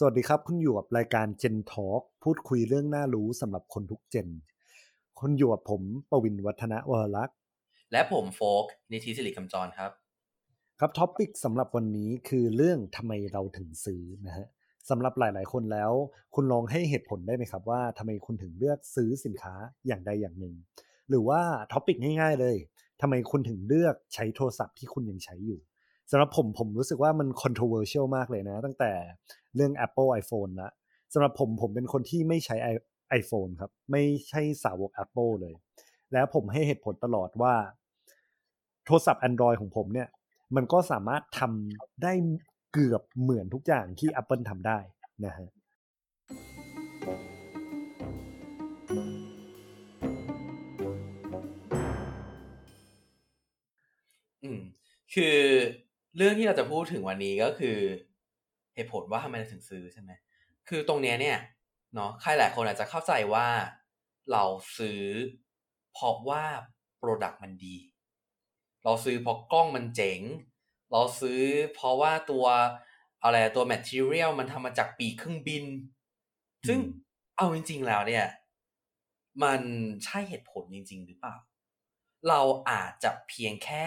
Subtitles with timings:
[0.00, 4.28] สวัสดีครับ คุณอยู่กับรายการ Gen Talk พูดคุยเรื่องน่ารู้สำหรับคนทุก gen
[5.20, 7.36] คุณอยู่กับผมปวินวัฒนวรลักษ์
[7.92, 9.90] และผมโฟกนิติสิริกำจรครับ
[10.80, 14.46] ครับ topic สำหรับวันนี้คือเรื่องทำไมเราถึงซื้อนะฮะ
[14.90, 15.92] สำหรับหลาย ๆ คนแล้ว
[16.34, 19.54] คุณลองให้เหตุผลได้ไหมครับ ว่าทำไมคุณถึงเลือกซื้อสินค้า
[19.86, 20.54] อย่างใดอย่างหนึ่ง
[21.08, 21.40] หรือว่า
[21.72, 22.56] topic ง่าย ๆ เลย
[23.00, 25.60] ทำไมคุณถึงเลือกใช้โทรศัพท์ที่คุณยังใช้อยู่
[26.10, 28.92] สำหรับผมผมรู้สึกว่ามัน controversial มากเลยนะ ตั้งแต่
[29.54, 30.70] เรื่อง Apple iPhone ละ
[31.12, 32.56] สำหรับผมผมเป็นคนที่ไม่ใช้
[33.20, 35.54] iPhone ครับ ไม่ใช่สาวก Apple เลย
[36.12, 37.54] แล้วผมให้เหตุผลตลอดว่า
[38.84, 40.08] โทรศัพท์ Android ของผมเนี่ย
[40.56, 42.12] มันก็สามารถทำได้
[42.72, 44.78] เกือบเหมือนทุกอย่างที่ Apple ทำได้
[45.24, 45.48] นะฮะ
[54.44, 54.60] อืม
[55.14, 55.36] คือ
[56.16, 57.78] เรื่องที่เราจะพูดถึงวันนี้ก็คือ
[58.74, 60.10] เหตุผลว่าทำไมเราถึงซื้อใช่ไหม
[60.68, 61.38] คือตรงเนี้ยเนี่ย
[61.94, 63.48] เนาะใครหลายคนอาจจะเข้าใจว่า
[64.32, 64.44] เรา
[64.78, 65.02] ซื้อ
[65.92, 66.44] เพราะว่า
[66.98, 67.76] product มันดี
[68.84, 70.20] เราซื้อเพราะกล้องมันเจ๋ง
[70.92, 71.42] เราซื้อ
[71.74, 72.46] เพราะว่าตัว
[73.24, 75.64] อะไรตัว material มันทำมาจากปีกเครื่องบิน
[76.68, 76.78] ซึ่ง
[77.36, 78.26] เอาจริง ๆ แล้วเนี่ย
[79.42, 79.60] มัน
[80.04, 81.36] ใช่เหตุผลจริง ๆ หรือเปล่า
[82.28, 82.40] เรา
[82.70, 83.86] อาจจะเพียงแค่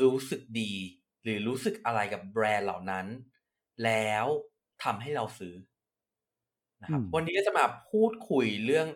[0.00, 0.72] รู้สึกดี
[1.22, 3.06] หรือรู้สึกอะไรกับแบรนด์เหล่านั้น
[3.84, 4.26] แล้ว
[4.82, 5.54] ทำให้เราซื้อ
[6.82, 8.88] นะครับ วันนี้ก็จะมาพูดคุยเรื่อง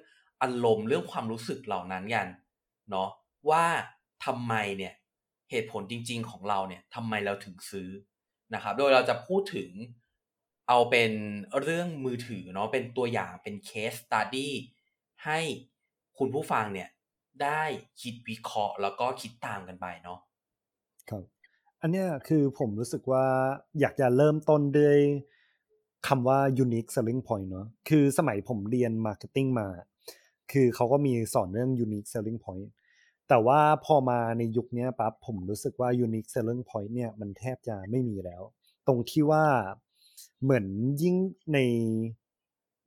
[0.43, 2.27] อารมณ์เรื่องความรู้สึกเหล่านั้นกัน
[2.91, 3.09] เนาะ
[3.51, 3.65] ว่า
[4.25, 4.95] ทำไมเนี่ย
[5.51, 7.89] เหตุผลจริง ๆ ของเราเนี่ยทำไมเราถึงซื้อ
[8.55, 9.71] นะครับ โดยเราจะพูดถึง
[10.69, 11.13] เอาเป็น
[11.63, 14.55] เรื่องมือถือเนาะเป็นตัวอย่างเป็นเคสสตัดดี้
[15.25, 15.41] ให้
[16.19, 16.89] คุณผู้ฟังเนี่ย
[17.43, 17.63] ได้
[18.01, 20.19] คิดวิเคราะห์แล้วก็คิดตามกันไปเนาะ
[21.11, 21.36] ครับ
[21.83, 23.27] อันเนี้ยคือผมรู้สึกว่า
[23.81, 24.99] อยากจะเริ่มต้นด้วย
[26.09, 29.69] คำว่า unique selling point เนาะคือสมัยผมเรียน marketing มา
[30.53, 32.67] คือเขาก็มีสอนเรื่อง unique selling point
[33.29, 38.43] แต่ว่าพอมาในยุคนี้ปั๊บผมรู้สึกว่า unique selling point เนี่ยมันแทบจะไม่มีแล้ว
[38.87, 39.45] ตรงที่ว่า
[40.43, 40.65] เหมือน
[41.03, 41.17] ยิ่ง
[41.55, 41.59] ใน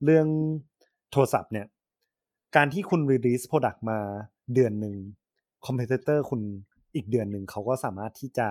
[0.03, 0.28] เรื่อง
[1.12, 1.68] โทรศัพท์เนี่ย
[2.56, 4.00] การที่คุณ release product มา
[4.53, 4.96] เดือนหนึ่ง
[5.66, 6.42] competitor คุณ
[6.95, 8.47] อีกเดือนหนึ่งเขาก็สามารถที่จะ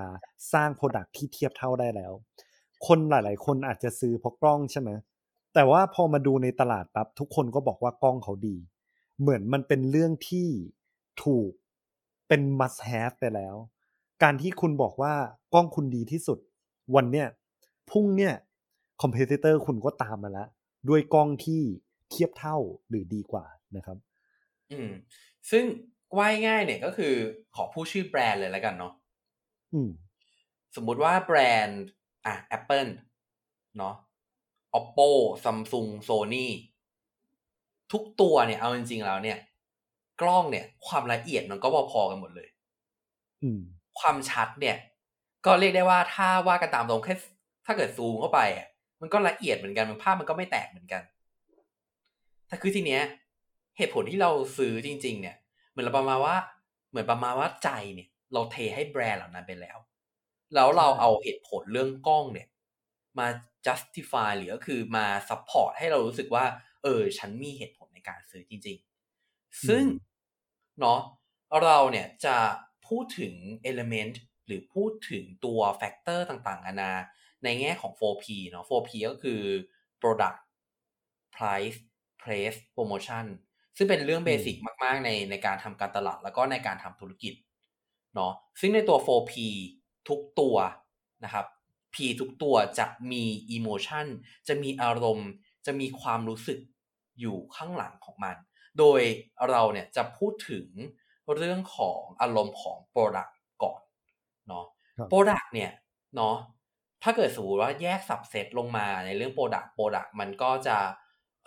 [0.53, 2.13] สร้าง product ที่เทียบเท่าได้แล้ว
[2.87, 4.91] คนหลาย ๆ คนอาจจะซื้อเพราะกล้องใช่ไหม
[5.55, 8.57] แต่ว่าพอมาดูในตลาดปั๊บทุกคนก็บอกว่ากล้องเขาดี
[9.21, 10.49] เหมือนมันเป็นเรื่องที่
[11.25, 11.51] ถูก
[12.29, 13.55] เป็น must have ไปแล้ว
[14.23, 15.15] การที่คุณบอกว่า
[15.55, 16.39] กล้องคุณดีที่สุด
[16.95, 17.27] วันเนี้ย
[17.91, 18.35] พุ่งเนี่ย
[19.03, 20.49] competitor คุณก็ตามมาแล้ว
[20.89, 21.63] ด้วยกล้องที่
[22.11, 22.57] เทียบเท่า
[22.89, 23.45] หรือดีกว่า
[23.77, 23.99] นะครับ
[24.73, 24.91] อืม
[25.51, 25.65] ซึ่ง
[26.17, 27.15] ว่ายง่ายเนี่ยก็คือ
[27.57, 28.93] ขอพูดชื่อแบรนด์เลยแล้วกันเนาะ
[29.75, 29.91] อืม
[30.77, 31.83] สมมุติว่าแบรนด์
[32.27, 32.91] อะ Apple
[33.79, 33.95] เนาะ
[34.79, 35.09] Oppo
[35.45, 36.47] Samsung Sony
[37.93, 39.39] ทุกตัวเนี่ยเอาจริงๆแล้วเนี่ย
[40.21, 42.49] กล้องเนี่ย ความละเอียดมันก็พอๆกันหมดเลย
[43.43, 43.61] อืม
[44.01, 44.77] ความชัดเนี่ย
[45.47, 47.15] ก็เรียกได้ว่าถ้าว่ากันตามตรงแค่
[47.67, 48.67] ถ้าเกิดซูมเข้าไปอะ
[49.01, 51.03] มันก็ละเอียดเหมือนกันมันภาพมันก็ไม่แตกเหมือนกัน
[52.49, 53.03] แต่คือทีเนี้ย
[53.77, 55.48] เหตุผลที่เราซื้อจริง ๆ เนี่ยเห
[55.79, 56.37] มือนเราประมาณว่า
[56.91, 59.79] เหมือนประมาณว่าใจเนี่ย เราเทให้แบรนด์เหล่านั้นไปแล้ว
[60.55, 62.49] แล้วเราเอาเหตุผลเรื่องกล้องเนี่ย
[63.19, 63.27] มา
[63.67, 66.45] justify หรือก็คือมา support ให้เรารู้สึกว่า
[66.83, 68.79] เออ ฉันมีเหตุผลในการซื้อจริง
[69.23, 69.85] ๆ ซึ่ง
[70.81, 71.01] เนาะ
[71.63, 72.37] เราเนี่ยจะ
[72.89, 73.35] พูดถึง
[73.71, 74.15] element
[74.47, 76.93] หรือพูดถึงตัว factor ต่างๆนานา
[77.45, 79.41] ในแง่ของ 4P เนาะ 4P ก็คือ
[80.01, 80.41] product
[81.37, 81.79] price
[82.23, 83.27] place promotion
[83.79, 87.35] ซึ่งเป็นเรื่องเบสิกมาก ๆ ในในการทำการตลาดแล้วก็ในการทำธุรกิจ
[88.15, 89.33] เนาะซึ่งในตัว 4P
[90.09, 90.57] ทุกตัว
[91.25, 91.47] นะครับ
[91.95, 93.25] P ทุกตัวจะมี
[93.57, 94.07] emotion
[94.49, 95.31] จะมีอารมณ์
[95.67, 96.59] จะมีความรู้สึก
[97.21, 98.37] อยู่ข้างหลังของมัน
[98.79, 99.01] โดย
[99.51, 100.67] เราเนี่ยจะพูดถึง
[101.37, 103.81] เรื่องของอารมณ์ของ product ก่อน
[104.49, 104.65] เนาะ
[105.11, 105.73] product เนี่ย
[106.17, 106.37] เนาะ
[107.03, 110.77] ถ้าเกิดสมมติว่าแยกสับเซตลงมาในเรื่อง product product มันก็จะ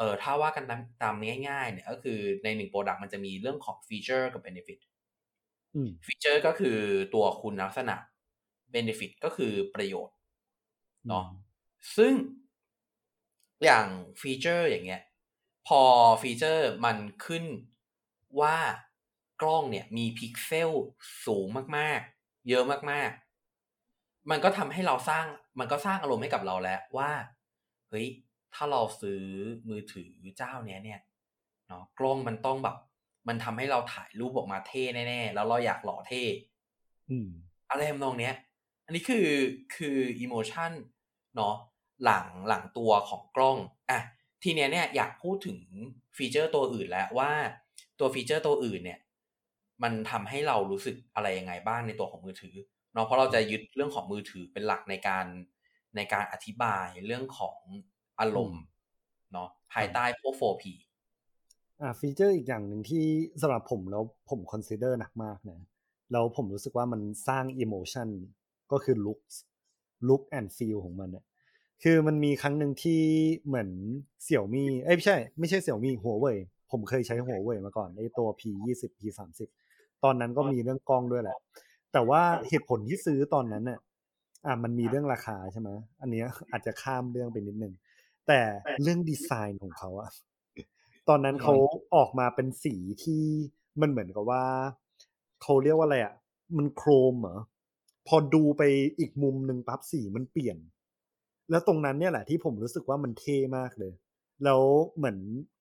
[0.01, 0.65] เออถ้าว่ากัน
[1.03, 1.15] ตาม
[1.47, 4.79] ง่ายๆเนี่ยก็คือในหนึ่ง product มันจะมีเรื่องของ feature กับ benefit
[6.05, 6.77] feature ก็คือ
[7.13, 7.95] ตัวคุณลักษณะ
[8.73, 10.15] benefit ก็คือประโยชน์
[11.07, 11.25] เนาะ
[11.97, 12.13] ซึ่ง
[13.63, 13.87] อย่าง
[14.21, 15.01] feature อย่างเงี้ย
[15.67, 15.81] พอ
[16.21, 17.45] feature มันขึ้น
[18.41, 18.57] ว่า
[19.41, 20.71] กล้องเนี่ยมีพิกเซล
[21.25, 21.45] สูง
[21.77, 25.25] มากๆ เยอะมากๆ มันก็ทำให้เราสร้าง
[25.59, 27.11] มันก็สร้างอารมณ์ให้กับเราแล้วว่า
[27.89, 28.07] เฮ้ย
[28.55, 29.23] ถ้าเราซื้อ
[29.69, 30.99] มือถือเจ้าเนี้ยเนี่ย
[31.67, 32.77] เนาะกล้องมันต้องแบบ
[33.27, 36.23] มันทำให้เราถ่ายรูปออกมาเท่แน่ๆแล้วเราอยากหล่อเท่
[37.09, 37.29] อืม
[37.69, 38.35] อะไรทำนองเนี้ย
[38.85, 39.27] อันนี้คือ
[39.75, 40.71] คือ emotion
[41.35, 41.55] เนาะ
[42.05, 43.57] หลังหลังตัวของกล้อง
[43.89, 43.99] อะ
[44.43, 45.59] ทีเนี้ยเนี่ยอยากพูดถึง
[46.17, 47.31] feature ตัวอื่นแล้วว่า
[47.99, 48.99] ตัว feature ตัวอื่นเนี่ย
[49.83, 52.55] มันทำให้เรารู้สึกอะไรยังไงบ้างในตัวของมือถือ
[52.93, 55.25] เนาะเพราะเราจะยึดเรื่องของมือถือเป็นหลักในการ
[55.95, 57.57] ในการอธิบายเรื่องของ
[58.19, 58.61] อารมณ์
[59.31, 60.63] เนาะภายใต้พวก 4P
[61.81, 63.05] อ่า feature อีกอย่างหนึ่งที่
[63.41, 65.59] สำหรับผมแล้วผม consider หนักมากนะ
[66.11, 68.07] แล้วผมรู้สึกว่ามันสร้าง emotion
[68.71, 69.19] ก็คือ look
[70.07, 71.25] look and feel ของมันเนี่ย
[71.83, 73.01] คือมันมีครั้งหนึ่งที่
[73.45, 73.69] เหมือน
[74.23, 76.37] เสี่ยวมี่เอ้ยไม่ใช่ ไม่ใช่เสี่ยวมี่หัวเว่ย
[76.71, 79.49] ผมเคยใช้หัวเว่ยมาก่อนไอ้ตัว P ยี่สิบ P สามสิบ
[80.03, 81.37] ตอนนั้นก็มีเรื่องกล้องด้วยแหละ
[81.93, 83.79] แต่ว่าเหตุผลที่ซื้อตอนนั้นเนี่ย
[84.45, 85.69] อะมันมีเรื่องราคาใช่ไหม
[86.01, 87.73] อันเนี้ยอาจจะข้ามเรื่องไปนิดนึง
[88.31, 90.11] แต่เรื่องดีไซน์ของเขาอะ
[91.09, 91.55] ตอนนั้นเขา
[91.95, 93.23] ออกมาเป็นสีที่
[93.81, 94.45] มันเหมือนกับว่า
[95.41, 96.13] เขาเรียกว่าอะไรอะ
[96.57, 97.37] มันโครมเหรอ
[98.07, 98.63] พอดูไป
[98.99, 100.57] อีกมุมหนึ่งปั๊บสีมันเปลี่ยน
[101.49, 103.93] แล้วตรงนั้นเนี่ยแหละที่ผมรู้สึกว่ามันเท่มากเลย
[104.43, 104.61] แล้ว
[104.97, 105.17] เหมือน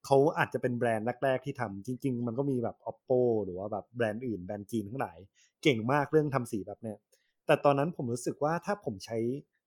[0.07, 5.19] เขาอาจจะเป็นแบรนด์แรกๆที่ทำจริง ๆ มันก็มีแบบ oppo หรือว่าแบบแบรนด์อื่นแบรนด์จีนทั้งหลาย
[5.63, 6.99] เก่งมากเรื่องทำสีแบบเนี้ย
[7.47, 9.19] แต่ตอนนั้นผมรู้สึกว่าถ้าผมใช้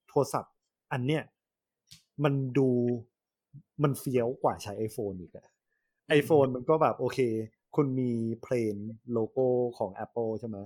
[0.08, 0.54] โทรศัพท์
[0.92, 1.22] อันเนี้ย
[2.24, 2.68] มันดู
[3.82, 5.46] มันเฟี้ยวกว่าใช้ iPhone อีกอะ
[6.08, 7.18] ไอโฟนมันก็แบบโอเค
[7.76, 8.10] คุณมี
[8.42, 8.76] plain
[9.12, 10.58] โลโก้ของ Apple ใช่ไหม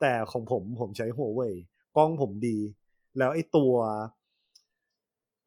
[0.00, 1.54] แต่ของผมผมใช้หัวเว่ย
[1.96, 2.58] กล้องผมดี
[3.18, 3.72] แล้วไอตัว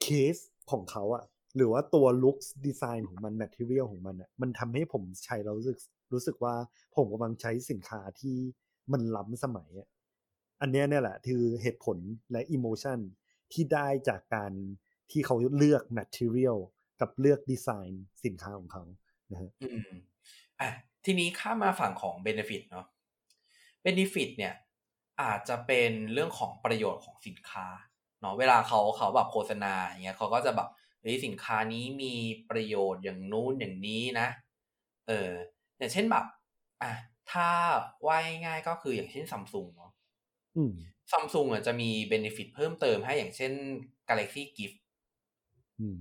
[0.01, 0.35] เคส
[0.71, 1.23] ของเขาอะ
[1.55, 5.77] หรือว่าตัวลุคดีไซน์ของมัน material ของมันอะมันทำให้ผมใช้แล้วรู้สึก
[6.13, 6.55] รู้สึกว่า
[6.95, 8.37] ผมกำลังใช้สินค้าที่
[8.91, 9.87] มันล้ำสมัยอะ
[10.61, 11.97] อันนี้เนี่ยแหละ คือเหตุผล
[12.31, 12.99] และ emotion
[13.51, 14.51] ที่ได้จากการ
[15.11, 16.57] ที่เขาเลือก material
[17.01, 18.83] กับเลือกดีไซน์สินค้าของเขา
[19.31, 19.89] นะฮะอืม
[20.59, 20.69] อะ
[21.05, 22.85] ทีนี้ข้ามมาฝั่งของ Benefit เนาะ
[23.85, 24.53] Benefit เนี่ย
[25.21, 27.67] อาจจะเป็นเรื่องของประโยชน์ของสินค้า
[28.21, 30.69] เนาะเวลาเขาเขาแบบโฆษณาอย่างเงี้ยเขาก็จะแบบ
[31.01, 32.15] เฮ้ยสินค้านี้มี
[32.49, 34.27] ประโยชน์อย่างนู้นอย่างนี้นะ
[35.07, 35.31] เออ
[35.77, 36.25] อย่างเช่นแบบ
[36.83, 36.91] อะ
[37.31, 37.49] ถ้า
[38.05, 39.91] ว่าง่ายๆก็คืออย่างเช่นซัมซุงเนาะ
[40.57, 40.73] อืม
[41.11, 43.51] ซัมซุงอะจะมีเบนฟิตเพิ่มเติมให้อย่างเช่น
[44.09, 44.77] Galaxy Gift
[45.79, 45.99] อืม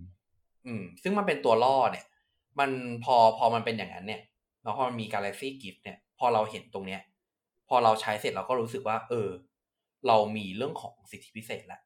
[0.66, 2.04] อืม ซึ่งมันเป็นตัวล่อเนี่ย
[2.58, 2.70] มัน
[3.04, 4.22] พอพอมันเป็นอย่างนั้นเนี่ย
[4.62, 7.00] แล้วพอมันมี Galaxy Gift เนี่ย พอเราเห็นตรงเนี้ย
[7.68, 9.28] พอเราใช้เสร็จเราก็รู้สึกว่า เออ
[10.06, 11.80] เรามีเรื่องของสิทธิพิเศษแล้ว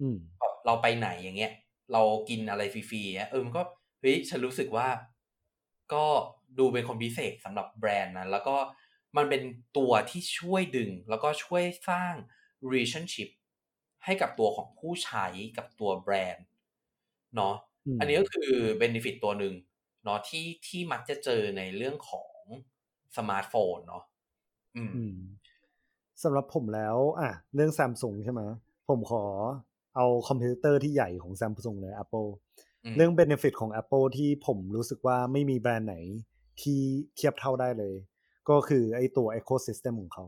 [0.00, 1.52] อืมแบบเราไปไหนอย่างเงี้ย
[1.92, 3.62] เรากินอะไรฟรีๆเนี่ยเออมันก็
[4.00, 4.88] เฮ้ยฉันรู้สึกว่า
[5.94, 6.04] ก็
[6.58, 8.56] ดูเป็นคนพิเศษสำหรับแบรนด์นั้นแล้วก็
[9.16, 9.42] มันเป็น
[9.78, 12.14] ตัวที่ช่วยดึง แล้วก็ช่วยสร้าง
[12.70, 13.28] relationship
[14.04, 15.26] ให้กับตัวของผู้ใช้
[15.56, 16.44] กับตัวแบรนด์
[17.36, 17.54] เนาะ
[17.86, 19.54] อืมอันนี้ก็คือ benefit ตัวหนึ่ง
[20.04, 22.32] เนาะที่ที่มักจะเจอในเรื่องของ
[23.16, 24.04] สมาร์ทโฟนเนาะ
[24.76, 25.16] อืมอืม
[26.22, 28.42] สำหรับผมแล้ว อะ เรื่องซัมซุงใช่ไหม
[28.88, 29.24] ผมขอ
[29.96, 32.28] เอาคอมพิวเตอร์ที่ใหญ่ของซัมซุงเลย Apple
[32.84, 35.96] อืมเรื่อง Benefit ของ Apple ที่ผมรู้สึกว่าไม่มีแบรนด์ไหน
[36.62, 36.80] ที่
[37.16, 37.94] เทียบเท่าได้เลย
[38.48, 40.24] ก็คือไอตัว Ecosystem ของเขา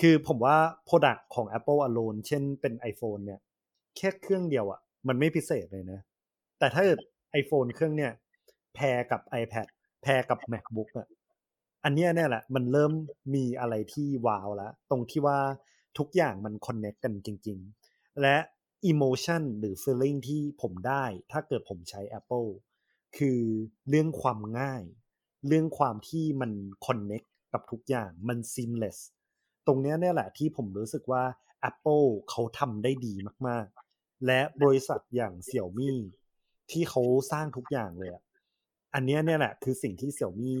[0.00, 0.56] คือผมว่า
[0.88, 3.40] Product ของ Apple alone เช่นเป็น iPhone เนี่ย
[3.96, 6.00] แค่เครื่องเดียวอะ่ะ มันไม่พิเศษเลยนะ
[6.58, 7.00] แต่ถ้าเกิด
[7.40, 8.12] iPhone เครื่องเนี่ย
[8.74, 9.66] แพรกับ iPad
[10.02, 11.08] แพรกับ MacBook อะ่ะ
[11.84, 12.92] อันเนี้ยเนี่ยแหละ มันเริ่ม
[13.34, 15.38] มีอะไรที่ว้าวแล้ว ตรงที่ว่า
[15.98, 17.58] ทุกอย่างมัน connect กันจริง
[17.88, 18.36] ๆ และ
[18.90, 22.48] emotion หรือ feeling ที่ผมได้ ถ้าเกิดผมใช้ Apple
[23.16, 23.40] คือ
[23.88, 24.82] เรื่องความง่าย
[25.46, 26.52] เรื่องความที่มัน
[26.86, 28.98] connect กับทุกอย่างมัน seamless
[29.66, 31.24] ตรงเนี้ยเนี่ยแหละที่ผมรู้สึกว่า
[31.70, 33.14] Apple เขาทำได้ดี
[33.48, 33.66] มาก
[33.96, 35.98] ๆ และบริษัทอย่างเสี่ยวมี่
[36.70, 38.22] ที่เขาสร้างทุกอย่างเลยอะ
[38.94, 40.56] อันเนี้ยเนี่ยแหละ คือสิ่งที่เสี่ยวมี่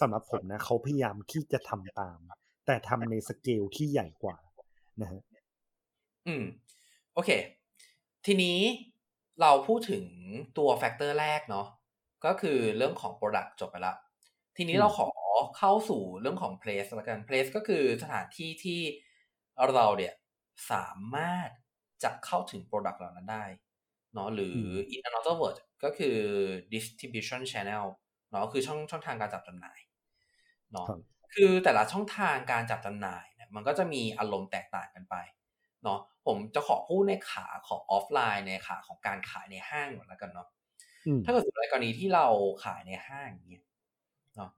[0.00, 2.18] สำหรับผมนะเขาพยายามที่จะทำตาม
[2.66, 4.36] แต่ทำในสเกลที่ใหญ่กว่า
[5.02, 5.22] นะฮะ
[6.26, 6.44] อืม
[7.14, 7.30] โอเค
[8.26, 8.58] ทีนี้
[9.40, 10.04] เราพูดถึง
[10.58, 11.66] ตัวแฟกเตอร์แรกเนาะ
[12.24, 13.94] ก็คือเรื่องของ Product จบไปละ
[14.56, 15.08] ทีนี้อืมเราขอ
[15.58, 18.80] เข้าสู่เรื่องของ Place ละกัน Place ก็คือสถานที่ที่
[19.74, 20.14] เราเนี่ย
[20.70, 21.48] สามารถ
[22.02, 23.44] จะเข้าถึง Product เหล่านั้นได้
[24.14, 24.56] เนาะหรือ
[24.94, 26.16] in another word ก็คือ
[26.74, 27.84] distribution channel
[28.30, 29.78] เนาะคือช่องช่องทางการจับจำหน่าย
[30.72, 30.98] เนาะครับ
[31.34, 35.16] คือแต่ละช่องทางการจับจำหน่ายเนี่ยมันก็จะมีอารมณ์แตกต่างกันไป
[35.84, 40.48] เนาะผมจะขอพูดในขาของออฟไลน์ในขาของการขายในห้างก่อนแล้วกันเนาะ
[41.06, 42.26] อืมถ้าเกิดสมมติในกรณีที่เรา
[42.64, 43.64] ขายในห้างอย่างเงี้ย
[44.36, 44.50] เนาะ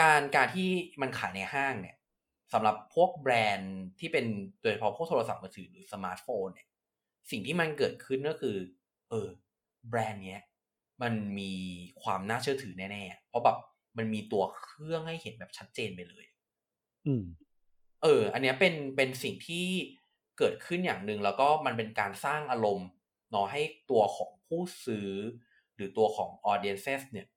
[0.00, 0.68] การการที่
[1.02, 1.96] มันขายในห้างเนี่ย
[2.52, 4.26] สำหรับพวกแบรนด์ที่เป็น
[4.62, 6.68] โดยเฉพาะพวกโทรศัพท์มือถือหรือสมาร์ทโฟนเนี่ย
[7.30, 8.56] สิ่งที่มันเกิดขึ้นก็คือ
[9.10, 9.28] เออ
[9.88, 10.42] แบรนด์เนี้ย
[11.02, 11.52] มันมี
[12.02, 13.56] ความน่าเชื่อถือแน่ๆ เพราะแบบ
[13.98, 16.26] มันมีตัวเครื่องให้เห็นแบบชัดเจนไปเลย
[17.06, 17.24] อืม
[18.02, 19.66] เออ อันเนี้ยเป็นเป็นสิ่งที่
[20.38, 22.88] เกิดขึ้นอย่างหนึ่งแล้วก็มันเป็นการสร้างอารมณ์
[23.30, 25.10] เนาะให้ตัวของผู้ซื้อ
[25.74, 27.28] หรือตัวของ audiences เนี่ย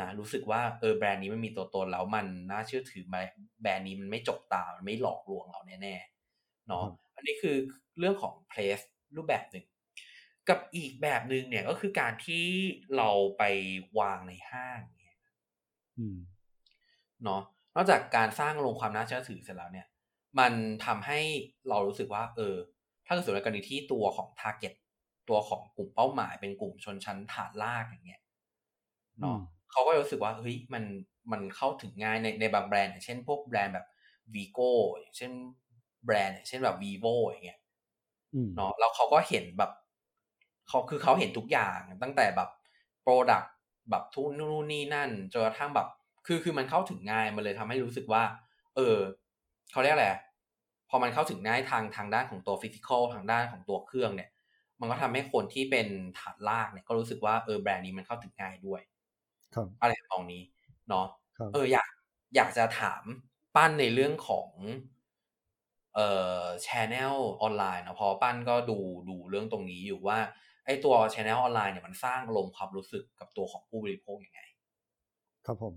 [0.00, 3.18] นะรู้สึกว่าเออแบรนด์นี้มันมีตัวตนแล้วมันน่าเชื่อถือไหม
[3.62, 6.84] แบรนด์นี้มันไม่จกตา มันไม่หลอกลวงเราแน่ๆเนาะ
[7.16, 7.56] อันนี้คือ
[7.98, 8.84] เรื่องของ place
[9.16, 9.64] รูปแบบหนึ่ง
[10.48, 12.46] กับอีกแบบหนึ่งเนี่ยก็คือการที่
[12.96, 13.42] เราไป
[13.98, 15.16] วางในห้างเนี่ย
[17.24, 17.42] เนาะ
[17.74, 19.86] นอกจากการสร้างลงความน่าเชื่อถือเสร็จแล้วเนี่ย
[20.38, 20.52] มัน
[20.86, 21.20] ทำให้
[21.68, 22.56] เรารู้สึกว่า เออ
[23.06, 24.74] ถ้าเกิดสมมติกรณีที่ตัวของ target
[25.28, 28.22] ตัวของกลุ่มเป้าหมายเป็นกลุ่มชนชั้นฐานรากอย่างเงี้ย
[29.20, 29.36] เนาะ
[29.70, 30.84] เขาก็รู้สึกว่าเฮ้ยมัน
[31.32, 33.86] มันเข้าถึงง่ายในในบางแบรนด์อย่างเช่น พวกแบรนด์แบบ
[34.34, 35.32] วีโก้อย่างเช่น
[36.04, 37.60] แบรนด์อย่างเช่นแบบ vivo อย่างเงี้ย
[38.56, 39.72] เนาะแล้วเขาก็เห็นแบบ
[40.68, 42.48] เขาคือเขาเห็นทุกอย่างตั้งแต่แบบ
[43.02, 43.42] product
[43.90, 45.88] แบบทุกนู่นนี่นั่นจนกระทั่งแบบ
[46.26, 48.22] คือคือมันเข้าถึงง่ายมันเลยทำให้รู้สึกว่า
[48.76, 48.96] เออ
[49.72, 50.08] เขาเรียกอะไร
[50.90, 54.30] พอมันเข้าถึงง่ายทางทางด้านของตัว physical ทางด้านของตัวเครื่องเนี่ย
[54.80, 55.86] มันก็ทำให้คนที่เป็น
[56.18, 58.80] ฐานรากเนี่ยก็รู้สึกว่าเออแบรนด์นี้มันเข้าถึงง่ายด้วย
[59.80, 60.42] อะไรตรงนี้
[60.88, 61.06] เนาะ
[61.52, 61.88] เอออยาก
[62.36, 63.02] อยากจะถาม
[63.56, 64.50] ปั้นในเรื่องของ
[65.94, 66.08] เอ่
[66.42, 70.18] อ channel ออนไลน์นะพอปั้นก็ดูดูเรื่องตรงนี้อยู่ว่า
[70.66, 74.40] ไอตัว channel ออนไลน์เนี่ยมันสร้างอารมณ์ความรู้สึกกับตัวของผู้บริโภคยังไง
[75.46, 75.74] ครับผม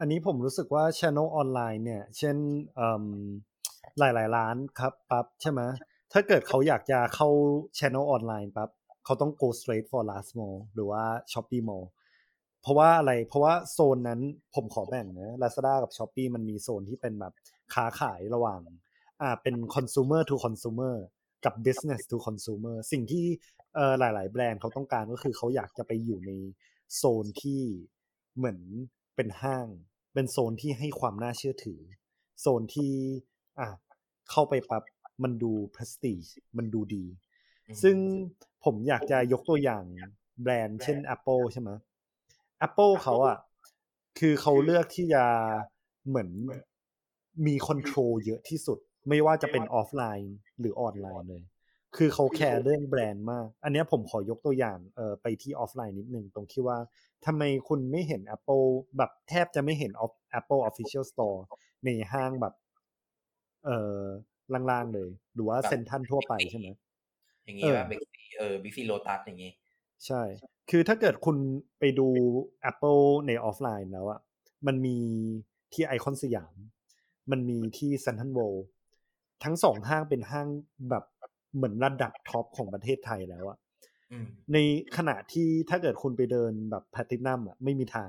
[0.00, 2.36] อันนี้ผมรู้สึกว่าชแนลออนไลน์เนี่ย เช่น
[3.98, 5.60] หลายหลายร้านครับปั๊บใช่ไหม
[6.12, 7.28] ถ้าเกิดเขาอยากจะเข้า
[7.78, 8.70] ชแนลออนไลน์ปั๊บ
[9.04, 11.86] เขาต้อง go straight for last mall หรือว่า Shopee Mall
[12.62, 14.20] เพราะว่าอะไร เพราะว่าโซนนั้น
[14.54, 17.32] ผมขอแบ่งนะ Lazada กับ Shopee มันมีโซนที่เป็นแบบ
[17.74, 18.60] ค้าขายระหว่าง
[19.22, 20.94] อ่าเป็น consumer to consumer
[21.44, 23.26] กับ business to consumer สิ่งที่
[23.74, 26.32] เอ่อหลาย ๆ แบรนด์เขาต้องการก็คือเขาอยากจะไปอยู่ใน
[26.96, 27.62] โซนที่
[28.36, 28.58] เหมือน
[29.16, 29.66] เป็นห้าง
[30.14, 31.80] เป็นโซนที่ให้ความน่าเชื่อถือ
[32.40, 32.92] โซนที่
[33.60, 33.68] อะ
[34.30, 34.82] เข้าไปปั๊บ
[35.22, 37.04] มันดู prestige มันดูดี
[37.82, 37.96] ซึ่ง
[38.64, 39.84] ผมอยากจะยกตัวอย่าง
[40.42, 41.70] แบรนด์เช่น Apple ใช่ไหม
[42.66, 43.38] Apple เขาอะ
[44.18, 45.24] คือเขาเลือกที่จะ
[46.08, 46.30] เหมือน
[47.46, 51.42] มี control เยอะที่สุด ไม่ว่าจะเป็นออฟไลน์หรือออนไลน์เลย
[51.96, 56.78] คือเขาแคร์เรื่องแบรนด์มาก อันนี้ผมขอยกตัวอย่างเออไปที่ออฟไลน์นิดนึงตรงที่ว่า
[57.26, 59.92] ทำไมคุณไม่เห็น Apple แบบแทบจะไม่เห็น
[60.38, 61.38] Apple Official Store
[61.84, 62.54] ในห้างแบบ
[63.64, 64.00] เออ
[64.70, 66.68] ล่างๆเลย หรือว่าเซ็นทรัลทั่วไปใช่ไหม
[67.44, 69.52] อย่างงี้แบบบิ๊กซีเออบิ๊กซีโลตัสอย่างงี้
[70.06, 70.22] ใช่
[70.70, 71.36] คือถ้าเกิดคุณ
[71.78, 72.08] ไปดู
[72.70, 74.20] Apple ในออฟไลน์แล้วอะ
[74.66, 74.96] มันมี
[75.72, 76.54] ที่ไอคอนสยาม
[77.30, 78.40] มันมีที่เซ็นทรัลเวิลด์
[79.44, 80.46] ทั้งสองห้างเป็นห้าง
[80.90, 81.04] แบบ
[81.56, 83.58] เหมือนระดับท็อปของประเทศไทยแล้วอะ
[84.52, 84.58] ใน
[84.96, 88.08] ขณะที่ถ้าเกิดคุณไปเดินแบบแพลทินัมอะไม่มีทาง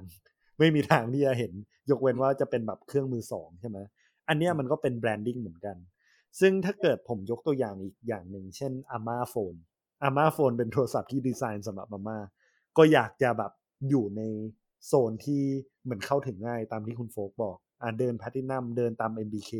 [0.59, 1.51] ไม่มีทางที่จะเห็น
[1.89, 3.77] ยกเว้นว่าจะเป็นแบบเครื่องมือสองใช่ไหม
[4.27, 5.77] อันนี้มันก็เป็น branding เหมือนกัน
[6.39, 9.55] ซึ่งถ้าเกิดผมยกตัวอย่างอีกอย่างหนึ่ง เช่นอาม่าโฟน
[10.03, 12.17] อาม่าโฟนเป็นโทรศัพท์ที่ดีไซน์สำหรับอาม่า
[12.77, 13.51] ก็อยากจะแบบ
[13.89, 14.21] อยู่ใน
[14.85, 15.41] โซนที่
[15.83, 19.51] เหมือนเข้าถึงง่ายตามที่คุณโฟกบอกอ่าเดินแพลทินัมเดินตาม MBK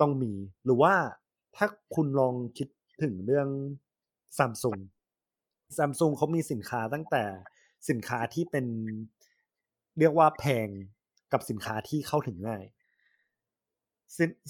[0.00, 0.32] ต้องมี
[0.64, 0.94] หรือว่า
[1.56, 2.68] ถ้าคุณลองคิด
[3.02, 3.48] ถึงเรื่อง
[4.38, 4.78] ซัมซุง
[5.76, 7.24] ซัมซุงเขามีสินค้าตั้งแต่
[7.88, 8.66] สินค้าที่เป็น
[9.98, 10.68] เรียกว่าแพง
[11.32, 12.64] กับสินค้าที่เข้าถึงง่าย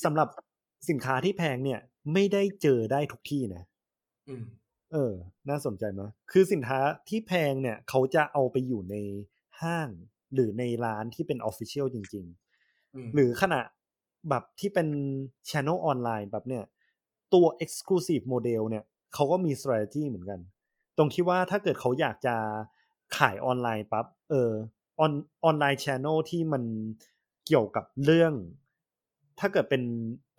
[0.05, 0.29] สำหรับ
[0.91, 1.81] สินค้าที่แพงเนี่ย
[2.13, 3.65] ไม่ได้เจอได้ทุกที่นะ
[4.93, 5.13] เออ
[5.49, 6.03] น่าสนใจไหม
[6.33, 8.97] คือสินค้าที่แพงเนี่ย เขาจะเอาไปอยู่ใน
[9.63, 9.89] ห้าง
[10.35, 12.25] หรือในร้านที่เป็นออฟฟิเชียลจริง
[12.71, 13.61] ๆ หรือขณะ
[14.29, 14.89] แบบที่เป็น
[15.51, 16.65] ช n n e l ออนไลน์แบบเนี่ย
[17.35, 18.85] ตัว Exclusive Model เนี่ย
[19.15, 20.41] เขาก็มี strategy เหมือนกัน
[20.97, 22.37] ตรงที่ว่าถ้าเกิดเขาอยากจะ
[23.17, 24.51] ขายออนไลน์ปั๊บเออ
[25.01, 25.13] ออน
[25.45, 26.63] ออนไลน์ channel ที่มัน
[27.47, 28.33] เกี่ยวกับเรื่อง
[29.41, 29.83] ถ้าเกิดเป็น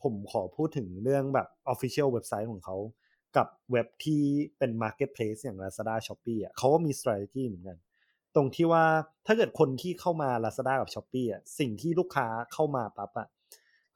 [0.01, 2.77] ผมขอพูดถึงเรื่องแบบ Official เว็บไซต์ของเขา
[3.38, 4.21] กับเว็บที่
[4.57, 7.77] เป็น Marketplace อย่าง Lazada Shopee อะเขาก็มี strategy เหมือนกัน
[8.35, 8.85] ตรงที่ว่า
[9.25, 13.27] ถ้าเกิดคนที่เข้ามา Lazada กับ Shopee อะสิ่งที่ลูกค้าเข้ามาปั๊บอะ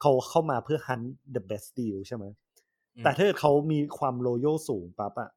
[0.00, 2.24] เขาเข้ามาเพื่อ hunt the best deal ใช่ไหม
[3.04, 5.30] แต่ถ้าเกิดเขามีความ loyal สูงปั๊บอะ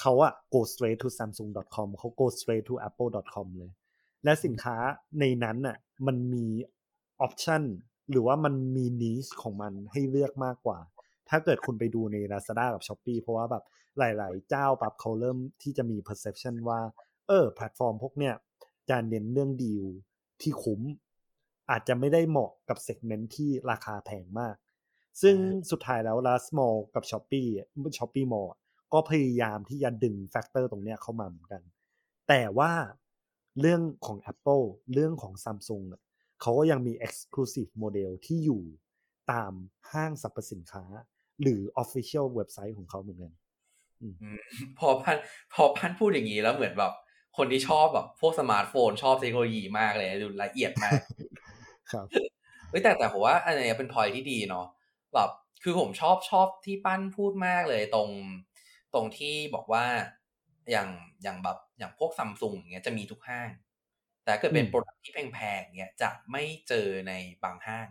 [0.00, 3.70] เขาอะ go straight to samsung.com เขา go straight to apple.com เลย
[4.24, 4.76] และสินค้า
[5.20, 6.46] ในนั้นอะมันมี
[7.26, 7.62] option
[8.10, 10.78] หรือว่ามันมี niche ของมันให้เลือกมากกว่า
[11.28, 13.64] ถ้าเกิดคุณไปดูใน Lazada กับ s h อ p e e เพราะว่าแบบ
[13.98, 16.80] หลาย ๆ เจ้าปั๊บเขาเริ่มที่จะมี perception ว่า
[17.28, 18.34] เออ แพลตฟอร์มพวกเนี้ย
[18.90, 19.84] จะเน้นเรื่องดีล
[20.42, 20.80] ที่คุ้ม
[21.70, 24.56] อาจจะไม่ได้เหมาะกับ segment ที่ราคาแพงมาก
[25.22, 25.36] ซึ่ง
[25.70, 27.50] สุดท้ายแล้ว LazMall กับ Shopee
[27.98, 28.50] Shopee Mall
[28.92, 31.62] ก็พยายามที่จะดึง factor ตรงเนี้ยเข้ามาเหมือนกัน
[32.28, 32.72] แต่ว่า
[33.60, 35.84] เรื่องของ Apple เรื่องของ Samsung
[36.40, 38.62] เขาก็ยังมี Exclusive Model ที่อยู่
[39.32, 39.52] ตาม
[39.92, 40.84] ห้างสรรพสินค้า
[41.42, 43.32] หรือ Official เว็บไซต์ของเขาเหมือนกัน
[44.02, 44.40] อืมอืม
[44.78, 45.16] พอปั้น
[45.54, 46.92] พอปั้นพูดอย่างนี้แล้วเหมือนแบบ
[47.36, 51.00] คนที่ชอบแบบพวกสมาร์ทโฟนชอบเทคโนโลยีมากเลยดูละเอียดมาก
[51.92, 52.08] ครับ
[52.70, 54.66] เฮ้ยแต่แต่ผมว่าอันนี้เป็นพอยที่ดีเนาะ
[55.14, 55.30] แบบ
[55.62, 58.10] คือผมชอบชอบที่ปั้นพูดมากเลยตรง
[58.94, 59.84] ตรงที่บอกว่า
[60.70, 60.88] อย่าง
[61.22, 63.50] อย่างแบบอย่างพวกซัมซุงอย่างเงี้ยจะมีทุกห้าง
[64.24, 67.12] แต่ถ้าเกิดเป็นอืม product ที่แพงๆเงี้ยจะไม่เจอใน
[67.42, 67.88] บางห้าง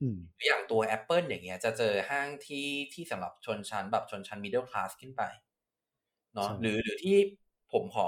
[0.00, 5.22] อืมอย่างตัว Apple อย่างเงี้ย จะเจอห้างที่ที่สำหรับชนชั้นแบบชนชั้น middle class ขึ้นไป
[6.34, 7.16] เนาะใช่หรือหรือที่
[7.72, 8.06] ผมขอ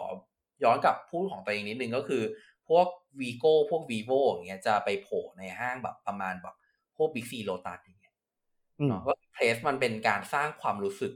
[0.64, 2.22] ย้อนกลับพูดของตัวเองนิดนึงก็คือ
[2.68, 2.86] พวก
[3.20, 6.54] Vigo พวก Vivo อย่างเงี้ยจะไปโผล่ในห้างแบบประมาณแบบ
[6.96, 8.14] พวก Big C Lotus อย่างเงี้ย
[8.80, 11.12] อืมเนาะก็เพลสมันเป็นการสร้างความรู้สึก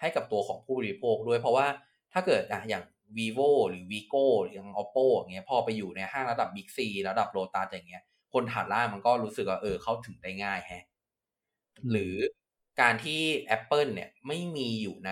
[0.00, 1.66] ให้กับตัวของผู้บริโภคด้วยเพราะว่า
[2.12, 2.84] ถ้าเกิดอะอย่าง
[3.18, 10.84] vivo หรือ vigo หรืออย่าง oppo อย่างเงี้ยพอไปอยู่ในห้างระดับ big c ระดับ lotus อย่างเงี้ย คนฐานล่างมันก็รู้สึกว่าเออเข้าถึงได้ง่ายแฮะ
[11.82, 12.14] อืมหรือ
[12.80, 13.20] การที่
[13.56, 15.10] Apple เนี่ยไม่มีอยู่ใน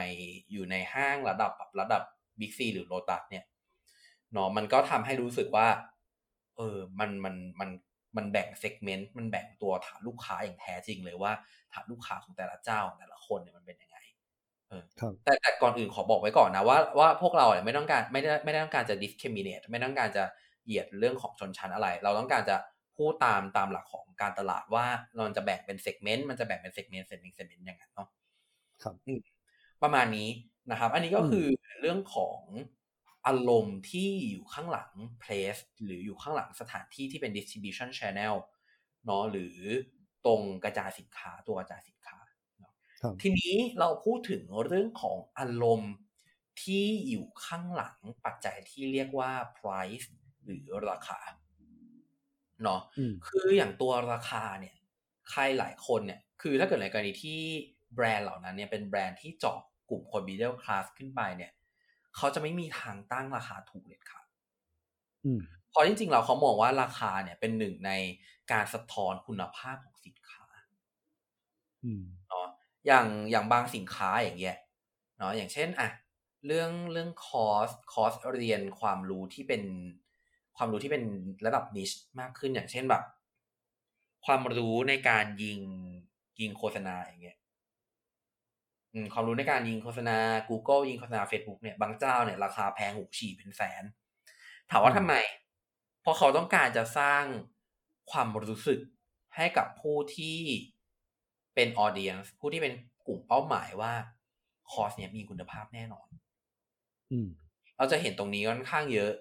[0.53, 2.03] อยู่ในห้างระดับแบบระดับ
[2.41, 3.45] big c หรือ lotus เนี่ย
[4.33, 5.69] เนาะมันก็ทำให้รู้สึกว่า
[6.61, 7.71] เออมันมันมัน
[8.17, 11.33] มันแบ่งเซกเมนต์มันแบ่งตัวฐานลูกค้าอย่างแท้จริงเลยว่า
[11.73, 13.99] ฐานลูกค้าของแต่ละเจ้าของแต่ละคนเนี่ยมันเป็นยังไง
[14.69, 20.25] เออครับแต่แต่ก่อนอื่นขอบอกไว้ก่อนนะว่าว่าพวกเราเนี่ยไม่ต้องการไม่ได้ไม่ได้ต้องการจะ discriminate ไม่ต้องการจะ
[20.65, 22.57] เหยียดเรื่องของชนชั้นอะไร เราต้องการจะ
[22.97, 28.09] พูดตามตามหลักของการตลาดว่าเราจะแบ่งเป็น segment มันจะแบ่งเป็น segment segment segment อย่างนั้นเนาะ
[28.83, 28.95] ครับ
[29.83, 30.29] ประมาณนี้
[30.71, 31.47] นะครับ อันนี้ก็อืมคือ
[31.81, 32.39] เรื่องของ
[33.27, 34.91] อารมณ์ที่อยู่ข้างหลัง
[35.23, 38.35] place หรืออยู่ข้างหลังสถานที่ที่เป็น distribution channel
[39.07, 39.57] เนาะหรือ
[40.27, 42.19] ตรงกระจายสินค้าตัวกระจายสินค้า
[42.59, 45.95] เนาะครับทีนี้เราพูดถึงเรื่องของอารมณ์
[46.63, 50.07] ที่อยู่ข้างหลังปัจจัยที่เรียกว่า price
[50.45, 51.21] หรือราคา
[52.63, 54.75] เนาะอืมคืออย่างตัวราคาเนี่ย
[55.31, 57.41] ใครหลายคนเนี่ย คือถ้าเกิดในกรณีที่
[57.95, 59.59] แบรนด์เหล่านั้นเนี่ยเป็นแบรนด์ที่เจาะ
[59.91, 61.53] กลุ่มคน middle class ขึ้นไปเนี่ย
[62.17, 64.27] เขาจะไม่มีทางตั้งราคาถูกเด็ดขาด
[65.25, 65.41] อืม
[65.71, 67.91] เพราะจริงๆเราเขามองว่าราคาเนี่ยเป็นหนึ่งใน
[68.53, 70.47] การสะท้อนคุณภาพของสินค้า
[71.85, 72.47] อืมเนาะ
[72.87, 74.57] อย่างอย่างบางสินค้าอย่างเงี้ย
[75.19, 75.89] เนาะอย่างเช่นอะ
[76.47, 79.63] เรื่องเรื่องคอร์สคอร์สเรียนความรู้ที่เป็น
[80.57, 81.05] ความรู้ที่เป็น
[81.47, 83.03] ระดับ niche มากขึ้นอย่างเช่นแบบ
[84.25, 85.61] ความรู้ในการยิง
[86.41, 87.40] ยิงโฆษณาอย่างเงี้ยอืม
[89.13, 90.17] ความรู้ในการยิงโฆษณา
[90.49, 93.85] Google ยิงโฆษณา Facebook เนี่ยบางเจ้าเนี่ยราคาแพงหูฉี่เป็นแสน
[94.71, 95.15] ถามว่าอืมทำไม
[96.01, 97.25] เพราะเขาต้องการจะสร้าง
[98.11, 98.81] ความรู้สึก
[99.37, 100.39] ให้กับผู้ที่
[101.55, 102.73] เป็นออเดียนผู้ที่เป็น
[103.07, 103.93] กลุ่มเป้าหมายว่า
[104.71, 106.09] คอร์สเนี่ยมีคุณภาพแน่นอน
[107.11, 107.29] อืม
[107.77, 109.13] เราจะเห็นตรงนี้ค่อนข้างเยอะ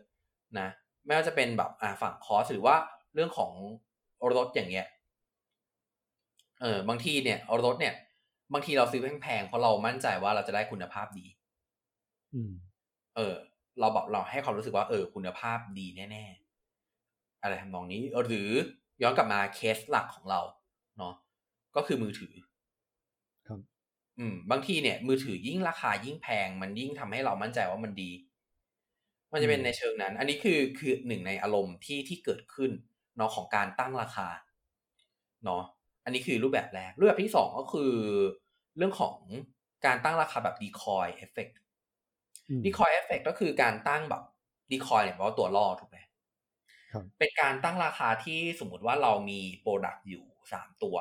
[0.60, 0.68] นะ
[1.06, 2.76] ไม่ว่าจะเป็นแบบอ่าฝั่งคอร์สหรือว่า
[3.14, 3.52] เรื่องของ
[4.36, 4.88] รถอย่างเงี้ย
[6.62, 7.96] เออบางทีเนี่ยรถเนี่ย
[8.54, 11.26] บางทีเราซื้อแพงๆเพราะเรามั่นใจว่าเราจะได้คุณภาพดี
[12.34, 12.52] อืม
[13.16, 13.36] เออ
[13.80, 18.50] เราแบบเราให้ความรู้สึกว่าเออ คุณภาพดีแน่ๆอะไรทำนองนี้ หรือ
[19.02, 20.42] ย้อนกลับมาเคสหลักของเรา
[20.98, 21.14] เนาะ
[21.76, 22.34] ก็คือมือถือ
[23.48, 23.80] ครับ
[24.20, 28.12] อืม บางทีเนี่ย มือถือยิ่งราคายิ่งแพง มันยิ่งทำให้เรามั่นใจว่ามันดี
[29.32, 32.72] มันจะเป็นอืมในเชิงนั้น อันนี้คือคือหนึ่งในอารมณ์ที่ที่เกิดขึ้น
[33.18, 34.28] เนาะของการตั้งราคา
[35.44, 35.64] เนาะ
[36.10, 37.94] อันนี้คือรูปแบบแรก รูปแบบที่สองก็คือ
[38.78, 39.18] เรื่องของ
[39.86, 41.54] การตั้งราคาแบบ decoy effect
[42.50, 44.24] อืม decoy effect ก็คือการตั้งแบบ
[44.72, 45.98] decoy เนี่ยแปลว่าตัวล่อถูกไหม
[46.92, 50.96] ครับเป็นการตั้งราคาที่สมมติว่าเรามีโปรดักต์อยู่สามตัว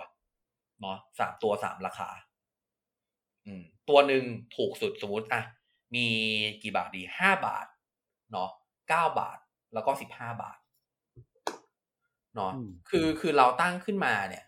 [0.81, 2.09] เนาะสามตัวสามราคา
[3.47, 4.25] อืม ตัวหนึ่ง
[4.57, 5.43] ถูกสุดสมมติอะ
[5.95, 6.07] มี
[6.63, 7.67] กี่บาทดีห้าบาท
[8.33, 8.51] เนาะ
[8.89, 9.39] เก้าบาท
[9.75, 10.59] แล้วก็สิบห้าบาท
[12.37, 14.45] เนาะอืมคือคือเราตั้งขึ้นมาเนี่ย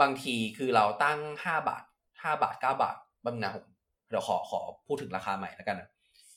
[0.00, 1.84] บางทีคือเราตั้งห้าบาท
[2.22, 3.64] ห้าบาทเก้าบาทบางนะผม
[4.10, 5.88] เดี๋ยวขอขอพูดถึงราคาใหม่แล้วกันนะ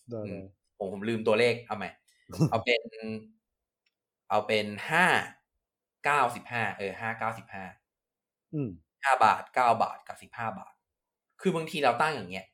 [0.10, 0.43] ได้อืเลมย
[0.78, 1.89] ผมผมลืมตัวเลขเอาใหม่
[2.50, 2.82] เอาเป็น
[4.30, 5.06] เอาเป็นห้า
[6.04, 7.63] เก้าสิบห้าเออห้าเก้าสิบห้า
[8.54, 8.70] อืม
[9.06, 10.74] ห้าบาทเก้าบาทกับสิบห้าบาท
[11.41, 12.48] คือบางทีเราตั้งอย่างเงี้ย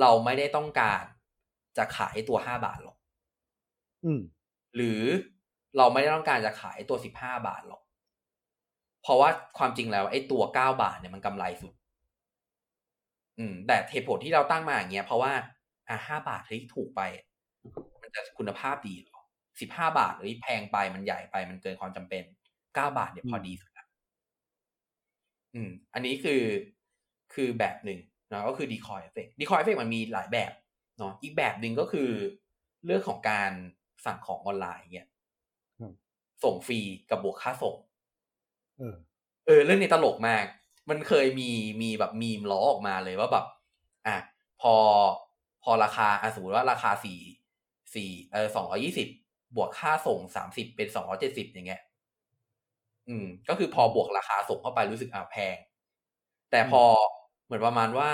[0.00, 1.02] เราไม่ได้ต้องการ
[1.76, 2.96] จะขายตัวห้าบาทหรอก
[4.04, 4.20] อืม
[4.74, 5.02] หรือ
[5.76, 7.82] เราไม่ได้ต้องการจะขายตัวสิบห้าบาทหรอก
[9.08, 11.72] เพราะว่าความจริงแล้วไอ้ตัวเก้าบาทเนี่ยมันกำไรสุด
[13.38, 15.32] อืม แต่เหตุผลที่เราตั้งมาอย่างเงี้ยเพราะว่า
[15.88, 17.00] อะห้าบาทเฮ้ยถูกไป
[18.02, 19.20] มันจะคุณภาพดีหรอ
[19.60, 22.24] สิบห้าบาทเฮ้ยแพงไปมันใหญ่ไปมันเกินความจำเป็น
[22.74, 23.86] เก้าบาทเนี่ยพอดีสุดละ
[25.54, 26.42] อืม อันนี้คือ
[27.34, 27.98] คือแบบหนึ่ง
[28.30, 30.52] เนาะก็คือ decoy effect decoy effect มันมีหลายแบบ
[30.98, 32.10] เนาะอีกแบบหนึ่งก็คือ
[32.86, 33.52] เรื่องของการ
[34.06, 35.08] สั่งของออนไลน์เนี่ย
[35.80, 35.92] ครับ
[36.44, 37.76] ส่งฟรีกับบวกค่าส่ง
[38.78, 38.94] เออ
[39.46, 40.44] เออ เรื่องนี้ตลกมาก
[40.90, 41.50] มันเคยมี
[41.82, 43.44] มีแบบมีมล้อออกมาเลยว่าแบบ
[44.06, 44.16] อะ
[44.60, 44.74] พอ
[45.62, 47.18] พอราคาอะสมมติว่าราคาสี่
[47.94, 49.08] สี่เออสองร้อยี่สิบ
[49.56, 51.80] บวกค่าส่งสามสิบเป็นสองร้อเจ็ดสิบอย่างเงี้ย
[53.08, 55.56] อืม ก็คือพอบวกราคาส่งเข้าไปรู้สึกอะแพง
[56.50, 56.82] แต่พอ
[57.44, 58.08] เหมือนประมาณว่า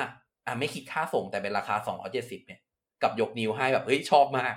[0.47, 2.61] อะไม่คิดค่าส่งแต่เป็นราคาสองร้อเจ็ดสิบเนี่ย
[3.03, 4.55] กับยกนิ้วให้แบบเฮ้ยชอบมาก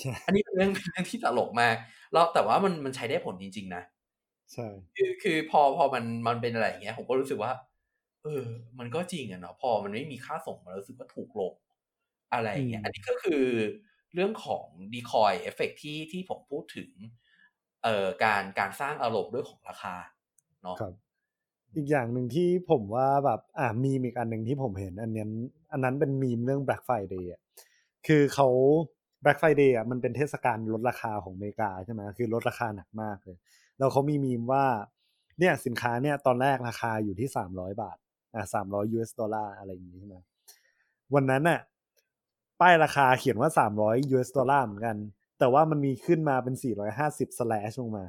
[0.00, 1.76] ใช่อันนี้เป็นเรื่องเป็นเรื่องที่ตลกมาก
[2.12, 3.82] แล้วแต่ว่ามันมันใช้ได้ผลจริง ๆ นะ
[4.52, 7.52] ใช่คือคือพอพอมันมันเป็นอะไรอย่างเงี้ย ผมก็รู้สึกว่า
[8.22, 8.44] เออ
[8.78, 11.54] มันก็จริงอะเนาะพอมันไม่มีค่าส่งมันรู้สึกว่าถูกลง
[12.32, 13.44] อะไรอย่างเงี้ย อันนี้ก็คือ
[14.14, 16.90] เรื่องของดีคอยเอฟเฟกที่ที่ผมพูดถึง
[17.82, 19.94] เอ่อการการสร้างอารมณ์ด้วยของราคา
[20.62, 20.92] เนาะครับ
[21.76, 25.32] อีกอย่างหนึ่งที่ผมว่าแบบอ่ามีมอีกอันหนึ่งที่ผมเห็น อันนั้น
[25.72, 27.40] อันนั้นเป็นมีมเรื่อง Black Friday อะ
[28.06, 28.48] คือเขา
[29.24, 33.38] Black Friday อะมันเป็นเทศกาลลดราคาของอเมริกาใช่ไหมคือลดราคาหนักมากเลย
[33.78, 34.64] แล้วเขามีมีมว่า
[35.38, 37.96] เนี่ยสินค้าเนี่ยตอนแรกราคาอยู่ที่สามร้อยบาท
[38.34, 40.16] อ่าสามร้อย US ดอลลาร์อะไรอย่างนี้ใช่ไหม
[41.14, 41.60] วันนั้นน่ะ
[42.60, 44.96] ป้ายราคาเขียนว่าสามร้อย US ดอลลาร์เหมือนกัน
[45.38, 48.06] แต่ว่ามันมีขึ้นมาเป็นสี่ร้อยห้าสิบสแลชลงมา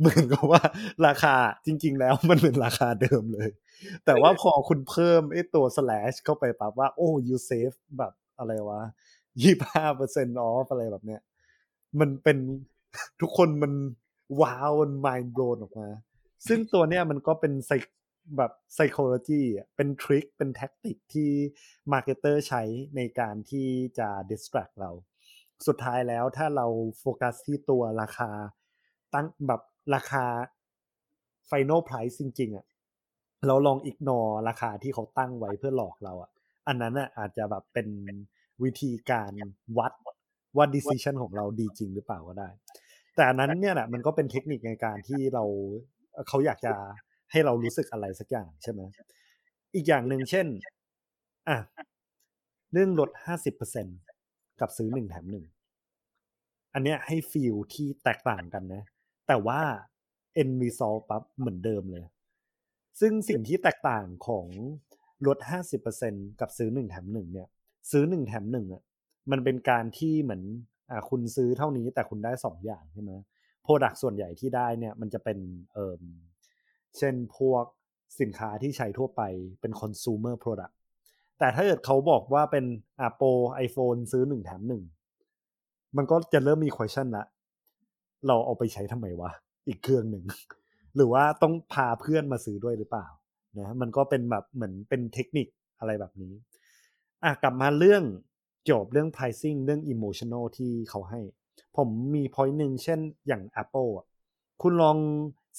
[0.00, 0.62] เหมือนกับว่า
[1.06, 1.34] ราคา
[1.66, 3.48] จริง ๆ แล้วมันเป็นราคาเดิมเลย
[4.04, 8.80] แต่ว่าพอคุณเพิ่มไอ้ตัว slash เข้าไปปั๊บว่า โอ้ you save แบบอะไรวะ
[9.42, 11.20] ยี่ห้าเปอร์เซ็นต์ออฟอะไรแบบเนี้ย
[12.00, 12.38] มันเป็น
[13.20, 13.72] ทุกคนมัน
[14.40, 15.88] ว้าวมัน mind blown ออกมา
[16.48, 17.70] ซึ่งตัวเนี้ยมันก็เป็นไซ
[18.36, 21.30] แบบ psychology อะเป็นทริคเป็นแท็กติกที่
[21.92, 22.62] marketer ใช้
[22.96, 23.68] ในการที่
[23.98, 24.90] จะ distract เรา
[25.66, 26.66] สุดท้ายแล้วถ้าเรา
[27.00, 28.30] โฟกัสที่ตัวราคา
[29.14, 29.60] ตั้งแบบ
[29.94, 30.24] ราคา
[31.50, 32.66] final price จริงๆอะ
[33.46, 36.30] เราลองอิกนอราคาที่เขาตั้งไว้เพื่อหลอกเราอะ
[36.68, 37.88] อันนั้นอะอาจจะแบบเป็น
[38.62, 39.32] วิธีการ
[39.78, 39.92] วัด
[40.56, 42.48] ว่า decision ของเราดีจริงหรือเปล่าก็ได้
[43.16, 45.44] แต่อันนั้นเนี่ยแหละมันก็เป็นเทคนิคในการที่เรา
[46.28, 46.74] เขาอยากจะ
[47.30, 48.80] ให้เรารู้สึกอะไรสักอย่างใช่ไหม
[49.74, 50.46] อีกอย่างหนึ่งเช่น
[51.48, 51.58] อะ
[52.72, 53.86] เรื่องลดห้าสิบเปอร์เซ็น
[54.60, 55.44] กับซื้อหนึ่งแถมหนึ่ง
[56.74, 58.82] อันเนี้ยให้ฟีลที่แตกต่างกันนะ
[59.28, 59.60] แต่ว่า
[60.40, 62.04] end result ปั๊บเหมือนเดิมเลย
[63.00, 64.46] ซึ่งสิ่งที่แตกต่างของ
[65.26, 65.38] ลด
[65.88, 67.48] 50%กับซื้อ1แถม1เนี่ย
[67.90, 68.82] ซื้อ1แถม1อะ
[69.30, 70.42] มันเป็นการที่เหมือน
[70.92, 73.12] อ่าคุณซื้อเท่านี้แต่คุณได้2องอย่างใช่ไหม
[73.62, 75.38] โปรดักส่วนใหญ่ที่ได้เนี่ยมันจะเป็น
[75.72, 76.02] เอ่อ
[76.98, 77.64] เช่นพวก
[78.20, 79.22] สินค้าที่ใช้ทั่วไป
[79.60, 80.74] เป็น consumer product
[81.38, 82.64] แต่ถ้าเกิดเขาบอกว่าเป็น
[83.00, 83.28] อ่าโปร
[83.66, 84.82] iPhone ซื้อ1แถม1
[85.96, 87.24] มันก็จะเริ่มมี question ละ
[88.26, 89.30] เราเอาไปใช้ทำไมวะ
[89.68, 90.24] อีกเครื่องหนึ่ง
[90.96, 93.06] หรือว่าต้องพาเพื่อนมาซื้อด้วยหรือเปล่า
[93.58, 95.46] นะมันก็เป็นแบบเหมือนเป็นเทคนิค
[95.78, 96.32] อะไรแบบนี้
[97.24, 98.02] อะกลับมาเรื่อง
[98.68, 101.20] จบเรื่อง pricing เรื่อง emotional ที่เขาให้
[101.76, 104.06] ผมมี point หนึ่งเช่นอย่าง Apple อะ
[104.62, 104.98] คุณลอง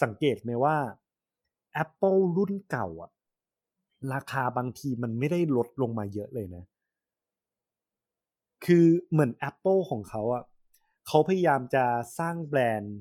[0.03, 0.77] สังเกตไหมว่า
[1.83, 3.11] Apple รุ่นเก่าอะ
[4.13, 6.63] ราคาบางทีมันไม่ได้ลดลงมาเยอะเลยนะ
[8.65, 10.43] คือเหมือน Apple ของเขาอะ
[11.07, 11.85] เขาพยายามจะ
[12.19, 12.97] สร้างแบรนด์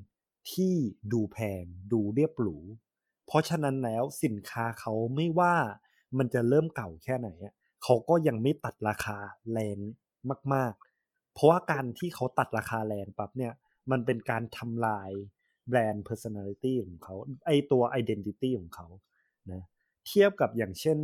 [0.51, 0.73] ที่
[1.11, 2.57] ดูแพง ดูเรียบหรู
[3.25, 5.55] เพราะฉะนั้นแล้วสินค้าเขาไม่ว่า
[6.17, 9.17] มันจะเริ่มเก่าแค่ไหนอะ เขาก็ยังไม่ตัดราคา
[9.51, 9.77] แรง
[10.53, 13.53] มาก ๆ เพราะว่าการที่เขาตัดราคาแรงปั๊บเนี่ย
[13.91, 15.11] มันเป็นการทำลาย
[15.67, 17.15] แบรนด์ personality ของเขา
[17.45, 18.87] ไอตัว identity ของเขา
[19.51, 19.63] นะ
[20.07, 20.97] เทียบกับอย่างเช่น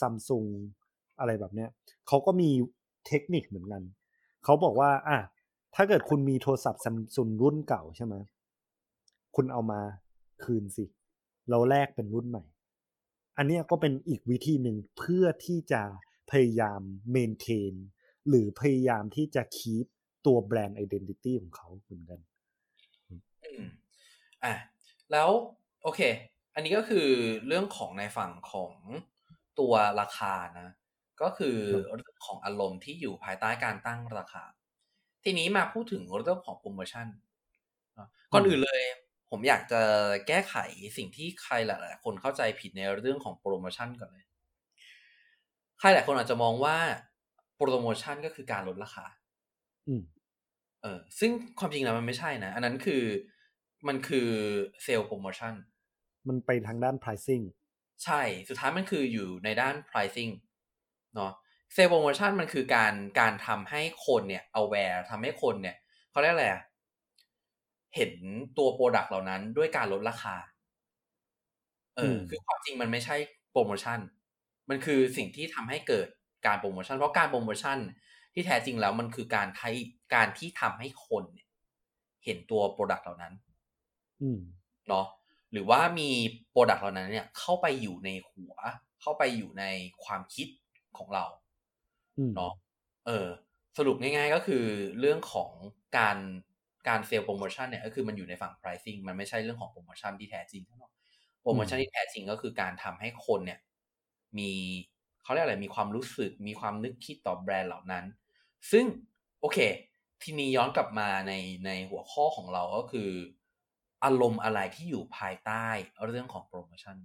[0.00, 0.48] Samsung
[1.18, 1.70] อะไรแบบเนี้ย
[2.08, 2.50] เขาก็มี
[3.06, 3.82] เทคนิคเหมือนกัน
[4.44, 5.18] เขาบอกว่าอะ
[5.74, 8.14] ถ้าเกิดคุณมีโทรศัพท์ซัมซุงรุ่นเก่าใช่ไหม
[9.36, 9.80] คุณเอามา
[10.44, 10.84] คืนสิ
[11.50, 12.44] เราแลกเป็นรุ่นใหม่
[13.36, 15.82] อันนี้ก็เป็นอีกวิธีหนึ่งเพื่อที่จะ
[16.30, 17.74] พยายาม maintain
[18.28, 19.86] หรือพยายามที่จะ keep
[20.26, 22.20] ตัว brand identity ของเขาเหมือนกัน
[24.44, 24.54] อะ
[25.12, 25.30] แล้ว
[25.82, 26.00] โอเค
[26.54, 27.08] อันนี้ก็คือ
[27.46, 28.72] เรื่องของในฝั่งของ
[29.58, 30.68] ตัวราคานะ
[31.22, 31.56] ก็คือ
[31.96, 34.44] เรื่องของอารมณ์ที่อยู่ภายใต้การตั้งราคา
[35.24, 37.06] ทีนี้มาพูดถึงเรื่องของโปรโมชั่น
[38.32, 38.82] ก่อนอื่นเลย
[39.30, 39.82] ผมอยากจะ
[40.28, 40.56] แก้ไข
[40.96, 44.25] สิ่งที่ใครหลายๆคนเข้าใจผิดในเรื่องของโปรโมชั่นก่อนเลย
[45.78, 46.76] ใครหลายคนอาจจะมองว่า
[47.56, 49.06] โปรโมชั่นก็คือการลดราคา
[49.86, 50.02] อืม
[50.82, 53.02] เออ ซึ่งความจริงแล้วมันไม่ใช่นะ อันนั้นคือ
[53.88, 54.28] มันคือ
[54.82, 55.54] เซลล์โปรโมชั่น
[56.28, 57.44] มันไปทางด้าน pricing
[58.04, 60.32] ใช่ สุดท้ายมันคืออยู่ในด้าน pricing
[61.14, 61.32] เนาะ
[61.74, 65.76] เซลล์โปรโมชั่นมันคือการการทำให้คนเนี่ย aware ทำให้คนเนี่ย
[66.10, 66.62] เขาเรียกอะไรอะ
[67.94, 68.12] เห็น
[68.58, 70.36] ตัว product เหล่านั้นด้วยการลดราคา
[71.96, 73.16] เออมคือความจริงมันไม่ใช่
[73.50, 73.98] โปรโมชั่น
[74.68, 76.08] มันคือสิ่งที่ทำให้เกิด
[76.46, 77.78] การโปรโมชั่น เพราะการโปรโมชั่น
[78.34, 79.70] ที่แท้จริงแล้วมันคือการใช้
[80.14, 81.48] การที่ทำให้คนเนี่ย
[82.24, 83.34] เห็นตัว product เหล่านั้น
[84.20, 84.38] อืม
[84.88, 85.06] เนาะ
[85.52, 86.10] หรือว่ามี
[86.50, 88.54] product เหล่านั้นเนี่ย เข้าไปอยู่ในหัว
[89.00, 89.64] เข้าไปอยู่ใน
[90.04, 90.48] ความคิด
[90.98, 91.24] ของเรา
[92.34, 92.52] เนาะ
[93.06, 93.26] เออ
[93.78, 94.64] สรุปง่าย ๆ ก็คือ
[95.00, 95.50] เรื่องของ
[95.98, 96.18] การ
[96.88, 100.92] การเซลล์โปรโมชั่นเนี่ยก็คือมันอยู่ในฝั่ง pricing มันไม่ใช่เรื่องของโปรโมชั่นที่แท้จริงเนาะ
[101.42, 103.58] โปรโมชั่นที่แท้จริงก็คือการทำให้คนเนี่ย
[104.38, 104.52] มี
[105.22, 108.04] เขาเรียกอะไรมีความรู้สึกมีความนึกคิดต่อแบรนด์เหล่านั้น
[108.70, 108.84] ซึ่ง
[109.40, 109.58] โอเค
[110.22, 111.32] ทีนี้ย้อนกลับมาใน
[111.66, 113.10] ในหัวข้อของเราก็คือ
[114.04, 115.66] อารมณ์อะไรที่อยู่ภายใต้
[116.06, 116.96] เรื่องของโปรโมชั่น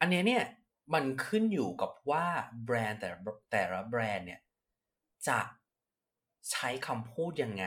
[0.00, 0.44] อันนี้เนี่ย
[0.94, 2.26] มันขึ้นอยู่กับว่า
[2.64, 3.10] แบรนด์แต่
[3.52, 4.40] แต่ละแบรนด์เนี่ย
[5.28, 5.40] จะ
[6.50, 7.66] ใช้คำพูดยังไง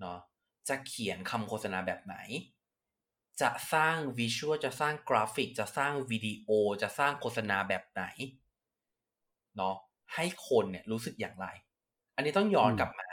[0.00, 0.18] เนาะ
[0.68, 2.16] จะเขียนคำโฆษณาแบบไหน
[3.42, 6.48] จะสร้างวิชวลจะสร้างกราฟิก จะสร้างวิดีโอ
[6.82, 8.02] จะสร้างโฆษณาแบบไหน
[9.56, 9.76] เนาะ
[10.14, 11.46] ให้คนเนี่ยรู้สึกอย่างไร
[12.16, 13.08] อันนี้ต้องย้อนกลับมา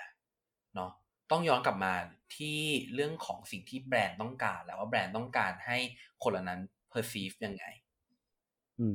[0.76, 0.92] เนาะ
[1.32, 1.94] ต้องย้อนกลับมา
[2.36, 2.60] ที่
[2.94, 5.78] เรื่องของสิ่งที่แบรนด์ต้องการ แล้วว่าแบรนด์ต้องการให้
[6.24, 7.66] คนเหล่านั้น perceive ยังไง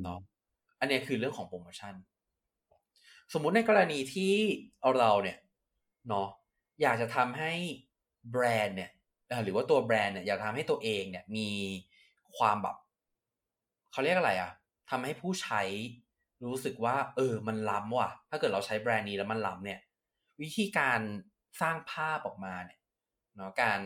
[0.05, 0.21] เนาะ
[0.81, 1.95] อันนี้คือเรื่องของโปรโมชั่น
[3.33, 4.35] สมมุติในกรณีที่
[4.99, 5.39] เราเนี่ย
[6.09, 6.29] เนาะ
[6.83, 7.53] อยากจะทำให้
[8.31, 8.91] แบรนด์เนี่ย
[9.45, 11.49] หรือว่าตัวแบรนด์เนี่ยอยากทำให้ตัวเองเนี่ยมี
[12.37, 12.77] ความแบบ
[13.93, 14.51] เขาเรียกอะไรอะ
[14.91, 15.63] ทำให้ผู้ใช้
[16.45, 19.81] รู้สึกว่า เออ มันล้ำว่ะ ถ้าเกิดเราใช้แบรนด์นี้แล้วมันล้ำเนี่ย
[20.43, 21.01] วิธีการ
[21.61, 22.79] สร้างภาพออกมาเนี่ย
[23.37, 23.81] เนาะการ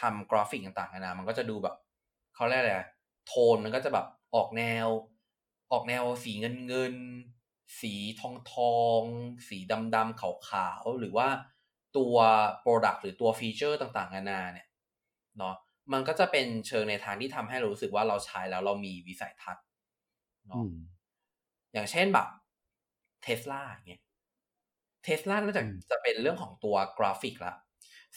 [0.00, 1.76] ทำกราฟิกต่างๆนานามันก็จะดูแบบ
[2.34, 2.72] เขาเรียกอะไร
[3.26, 4.86] โทนมันก็จะแบบออกแนว
[5.72, 6.94] ออกแนวสีเงินเงิน
[7.80, 9.02] สีทองทอง
[9.48, 11.28] สีดำดำขาวขาวหรือว่า
[11.96, 12.16] ตัว
[12.64, 14.63] Product หรือตัวฟีเจอร์ต่างๆนานาเนี่ย
[15.38, 15.54] เนาะ
[15.92, 19.64] มันก็จะเป็นเชิงในทางที่ทำให้เรารู้สึกว่าเราใช้แล้วเรามีวิสัยทัศน์
[20.48, 20.62] เนาะ
[21.72, 22.28] อย่างเช่นแบบ
[23.22, 24.00] เทสลาเนี่ย
[25.04, 27.54] เทสลานอกจากจะเป็นเรื่องของตัวกราฟิกละ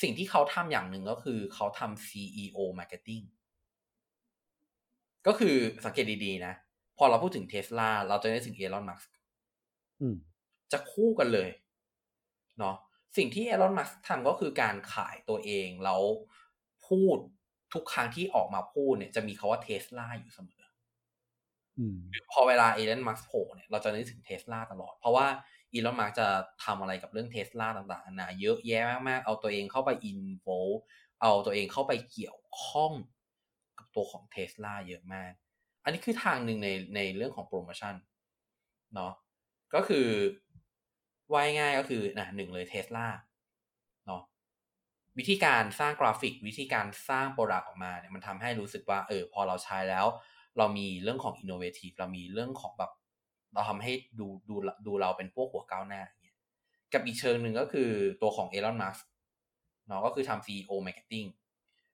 [0.02, 3.26] สิ่งที่เขาทำอย่างหนึ่งก็คือเขาทำ CEO Marketing
[5.28, 6.54] ก็คือสังเกตดีๆนะ
[6.98, 9.16] พอเราพูดถึงเทสลาเราจะนึกถึงเอลอนมัสก์
[10.72, 11.50] จะคู่กันเลย
[12.60, 12.76] เนาะ
[13.18, 16.02] สิ่งที่เอลอนมัสก์ทำก็คือการขายตัวเอง แล้ว
[16.88, 17.18] พูด
[17.74, 20.64] ทุกครั้งที่ออกมาพูดเนี่ยจะมีคาว่าเทสลาอยู่เสมอ
[22.32, 25.28] พอเวลาอีลอนมัสก์โผล่เนี่ยเราจะนึกถึงเทสลาตลอด เพราะว่า
[25.74, 26.28] อีลอนมัสก์กจะ
[26.66, 30.48] ทำอะไรกับเรื่องเทสลาต่างๆนานาเยอะแยะมากๆ เอาตัวเองเข้าไป involve
[31.22, 32.94] เอาตัวเองเข้าไปเกี่ยวข้อง
[33.78, 35.32] กับตัวของเทสลาเยอะมาก
[35.84, 37.96] อันนี้คือทางหนึ่งในในเรื่องของโปรโมชั่น
[38.96, 39.14] เนาะ
[39.74, 40.08] ก็คือ
[41.34, 43.27] ว่าง่ายๆก็คือนะหนึ่งเลยเทสลาเนาะ
[45.18, 50.06] วิธีการสร้างกราฟิก วิธีการสร้าง product ออกมาเนี่ยมันทำให้รู้สึกว่าเออพอเราใช้แล้ว
[50.58, 52.92] เรามีเรื่องของอินโนเวทีฟเรามีเรื่องของแบบ
[53.54, 54.56] เราทำให้ดูดู
[54.88, 56.38] ดูเราเป็นพวกหัวก้าวหน้าอย่างเงี้ย
[56.94, 57.90] กับอีกเชิงหนึ่งก็คือ
[58.22, 58.98] ตัวของเอลอนมัส
[59.88, 61.28] เนาะก็คือทำ CEO Marketing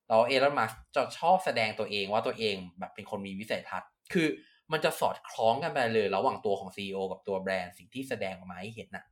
[0.08, 4.28] เราเอลอนมัสจะชอบแสดงตัวเองว่าตัวเองแบบเป็นคนมีวิสัยทัศน์ คือ
[4.72, 9.06] มันจะสอดคล้องกันไปเลยระหว่างตัวของ CEO กับตัวแบรนด์สิ่งที่แสดงออกมาให้เห็นน่ะ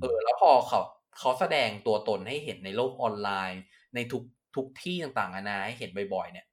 [0.00, 0.80] เออ แล้วพอเขา
[1.18, 3.62] เขาแสดงตัวตนให้เห็นในโลกออนไลน์
[3.94, 4.22] ในทุก
[4.56, 6.46] ทุกที่ต่างๆนานาให้เห็นบ่อยๆ เนี่ย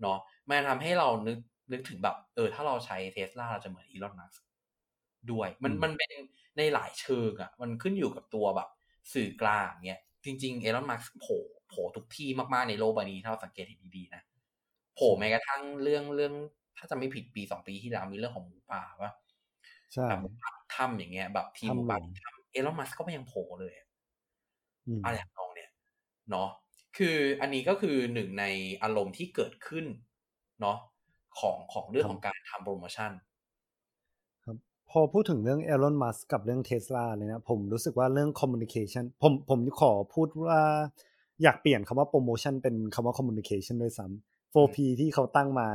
[0.00, 1.38] เนาะมันทำให้เรานึก
[1.72, 4.34] นึกถึงแบบ เออ ถ้าเราใช้เทสลาเราจะเหมือนอีลอนมัส
[5.30, 6.10] ด้วย มันมันเป็น
[6.58, 8.68] ในหลายเชิงอะ่ะ มันขึ้นอยู่กับตัวแบบ
[9.14, 14.22] สื่อกลางเนี่ยจริงๆเอลอนมัสโผล่โผล่ทุกที่มากๆในโลกใบนี้ถ้าเราสังเกตเห็นดีๆนะ
[14.94, 16.34] โผล่แม้กระทั่งเรื่องเรื่อง
[16.76, 19.10] ถ้าจะไม่ผิดปีสองปีที่แล้วมีเรื่องของหมูป่าว่า
[19.92, 20.10] ใช่
[20.40, 23.86] แบบถ้ำอย่างเงี้ย แบบทีมหมูป่าถ้ำเอลอนมัสก็ไม่ยังโผล่เลยอะ
[25.02, 25.70] ไรอย่างนั้นเนี่ย
[26.30, 26.48] เนาะ
[26.96, 28.44] คืออันนี้ก็คือหนึ่งใน
[28.82, 29.86] อารมณ์ที่เกิดขึ้น
[30.60, 30.76] เนาะ
[31.40, 33.10] ของของเรื่องของการทำโปรโมชั่น
[34.44, 34.56] ครับ
[34.90, 40.60] พอพูดถึงเรื่องอีลอนมัสก์กับเรื่องเทสลาเลยนะผมรู้สึกว่าเรื่อง communication ผมผมขอพูดว่า
[41.42, 45.66] อยากเปลี่ยนคำว่าโปรโมชั่นเป็นคำว่า communication ด้วยซ้ำ 4P ที่เขาตั้งมา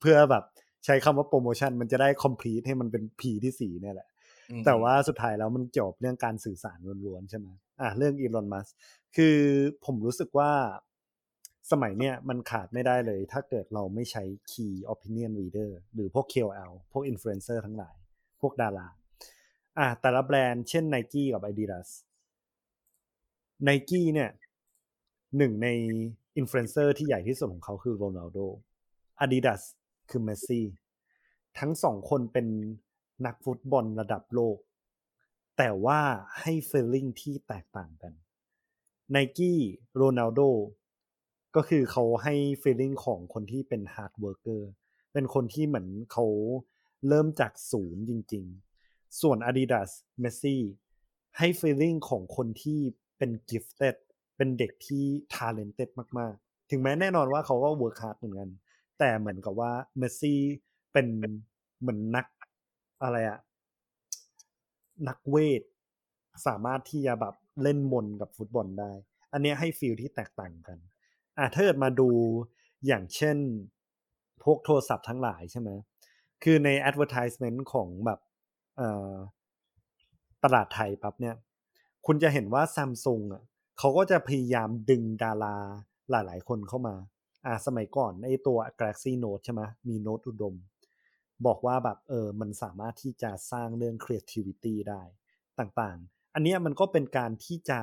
[0.00, 0.44] เพื่อแบบ
[0.84, 4.08] ใช้คำว่าโปรโมชั่นมันจะได้ complete ให้มันเป็น P ที่สี่เนี่ยแหละ
[4.64, 7.48] แต่ว่าสุดท้ายแล้วมันจบเรื่องการสื่อสารล้วนๆใช่ไหม
[7.80, 8.68] อะเรื่องอีลอนมัสก์
[9.16, 9.36] คือ
[9.84, 10.52] ผมรู้สึกว่า
[11.70, 17.96] สมัยเนี้ยมันขาดไม่ได้เลย ถ้าเกิดเราไม่ใช้ Key Opinion Leader หรือพวก KOL พวก Influencer ทั้งหลาย
[18.40, 18.88] พวกดารา
[19.78, 21.88] อะแต่ละแบรนด์เช่น Nike กับ Adidas
[23.68, 24.30] Nike เนี่ย
[25.36, 25.68] หนึ่งใน
[26.36, 28.38] อินฟลูเอนเซอร์ที่ใหญ่ที่สุดของเขาคือโรนัลโด
[29.24, 29.62] Adidas
[30.10, 30.66] คือเมสซี่
[31.58, 32.46] ทั้งสองคนเป็น
[33.26, 34.58] นักฟุตบอลระดับโลก
[35.58, 36.00] แต่ว่า
[36.40, 38.12] ให้ feeling ที่แตกต่างกัน
[39.14, 39.52] Nike
[39.96, 40.40] โรนัลโด
[41.56, 44.70] ก็คือเขาให้ feeling ของคนที่เป็น hard worker
[45.12, 46.26] เป็นคนที่เหมือนเขา
[47.08, 48.44] เริ่มจากศูนย์จริง
[48.82, 49.90] ๆ ส่วน Adidas
[50.22, 50.56] Messi
[51.38, 52.80] ให้ feeling ของคนที่
[53.18, 53.96] เป็น gifted
[54.36, 58.50] เป็นเด็กที่talented มาก ๆ ถึงแม้แน่นอนว่าเขาก็ work hard เหมือนกัน
[58.98, 60.40] แต่เหมือนกับว่าเมสซี่
[60.92, 61.22] เป็นเห
[61.86, 62.26] มือนนัก
[63.02, 63.38] อะไรอะ
[65.08, 65.62] นักเวท
[66.46, 68.92] สามารถที่จะแบบเล่นมนตร์กับฟุตบอลได้
[69.32, 70.78] อันนี้ให้ feel ที่แตกต่างกัน
[71.38, 72.10] อะถ้าเกิดมาดู
[72.86, 73.36] อย่างเช่น
[74.44, 75.70] พวกโทรศัพท์ทั้งหลายใช่ไหม
[76.42, 78.20] คือใน advertisement ของแบบ
[80.44, 81.36] ตลาดไทยปั๊บเนี่ย
[82.06, 83.42] คุณจะเห็นว่าซัมซุงอะ
[83.78, 85.56] เขาก็จะพยายามดึงดารา
[86.10, 86.94] หลาย ๆ คนเข้ามา
[87.46, 90.54] อ่าสมัยก่อนไอตัว Galaxy Note ใช่ไหมมีโน้ตอุดม
[91.46, 95.02] บอกว่าแบบเออมันสามารถที่จะสร้างเรื่อง creativity ได้
[95.58, 97.80] ต่างๆ อันนี้มันก็เป็นการที่จะ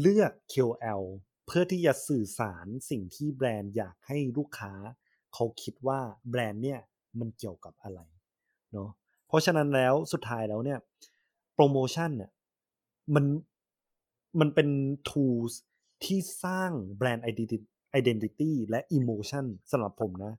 [0.00, 1.02] เลือก KOL
[1.46, 4.72] เพื่อที่จะสื่อสารสิ่งที่แบรนด์อยากให้ลูกค้า
[5.34, 6.00] เขาคิดว่า
[6.30, 6.80] แบรนด์เนี่ย
[7.20, 8.00] มันเกี่ยวกับอะไร
[8.72, 8.90] เนาะ
[9.28, 10.78] เพราะฉะนั้นแล้วสุดท้ายแล้วเนี่ย
[11.54, 12.30] โปรโมชั่นเนี่ย
[13.14, 13.24] มัน
[14.40, 14.68] มันเป็น
[15.10, 15.52] tools
[16.04, 17.24] ที่สร้างแบรนด์
[18.00, 20.32] identity และ emotion สำหรับผมนะ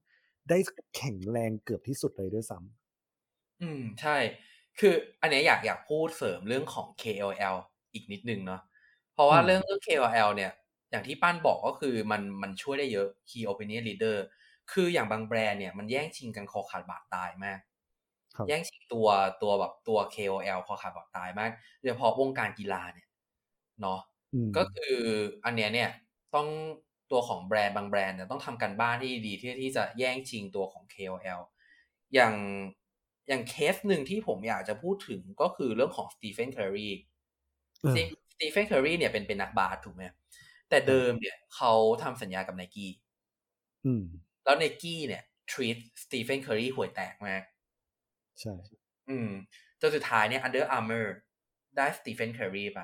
[0.49, 0.57] ได้
[0.95, 2.67] แข็งแรงเกือบที่สุดเลยด้วยซ้ำ
[3.61, 4.17] อืมใช่
[4.79, 7.57] คืออันนี้อยากอยากพูดเสริมเรื่องของ KOL
[7.93, 8.61] อีกนิดนึงเนาะ
[9.13, 10.51] เพราะว่าเรื่องเรื่อง KOL เนี่ย
[10.91, 14.15] อย่างที่ป้านบอกก็คือมันมันช่วยได้เยอะ Key Opinion Leader
[14.71, 17.59] คืออย่างบางแบรนด์เนี่ยมันแย่งชิงกันคอขาดบาดตายมาก
[18.47, 19.07] แย่งชิงตัว
[19.41, 23.07] ตัวแบบตัว KOL คอขาดบาดตายมากโดยเฉพาะวงการกีฬาเนี่ย
[23.81, 23.99] เนาะ
[24.55, 24.95] ก็คือ
[25.45, 25.89] อันเนี้ยเนี่ย
[26.35, 26.47] ต้อง
[27.11, 31.41] ตัวของแบรนด์บางแบรนด์เนี่ยต้องทำการบ้านที่ดีที่ที่จะแย่งชิงตัวของ KOL
[32.13, 32.33] อย่าง
[33.27, 36.89] อย่างเคสหนึ่งที่ผมอยากจะพูดถึงก็คือเรื่องของสตีเฟนเคอรี
[38.33, 40.03] สตีเฟนเคอรีเนี่ยเป็นเป็นนักบาสถูกไหม
[40.69, 42.91] แต่เดิมเนี่ยเขาทำสัญญากับไนกี้
[44.43, 47.43] แล้วไนกี้เนี่ย treat สตีเฟนเคอรีห่วยแตกมาก
[48.39, 48.53] ใช่
[49.09, 49.29] อืม
[49.81, 51.13] จนสุดท้ายเนี่ยอันเดอร์อาร์เมอร์
[51.77, 52.81] ได้สตีเฟนเคอรีไป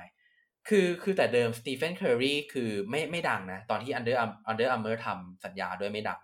[0.69, 6.19] คือคือแต่เดิมสตีเฟนเคอรีคือไม่ไม่ดังนะ ตอนที่อันเดอร์อันเดอร์อาร์เมอร์ทำสัญญาด้วยไม่ดัง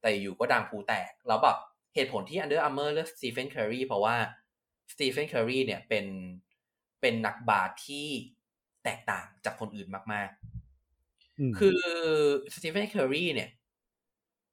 [0.00, 1.56] แต่อยู่ๆก็ดังพลุแตก แล้วแบบ
[1.94, 4.16] เหตุผลที่อันเดอร์อาร์เมอร์เลือกสตีเฟนเคอรีเพราะว่า
[4.92, 6.06] สตีเฟนเคอรีเนี่ยเป็น
[7.00, 8.06] เป็นนักบาสที่
[8.84, 10.28] แตกต่างจากคนอื่นมาก
[10.94, 11.80] ๆ คือ
[12.54, 13.50] สตีเฟนเคอรีเนี่ย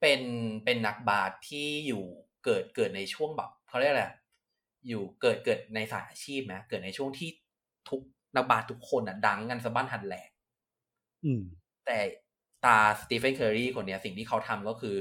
[0.02, 0.22] เป็น
[0.66, 2.04] เป็นนักบาสที่อยู่
[2.46, 4.06] เกิดเกิดในช่วงแบบเขาเรียกอะไร
[4.88, 7.30] อยู่เกิดเกิดในสายอาชีพนะเกิดในช่วงที่
[7.90, 8.02] ทุก
[8.36, 10.30] นักบาสทุกคนอะดังกันสะบั้นหันแหลก
[11.86, 12.00] แต่
[12.66, 14.98] ตาสตีเฟนเคอรีคนเนี้ย สิ่งที่เขาทำก็คือ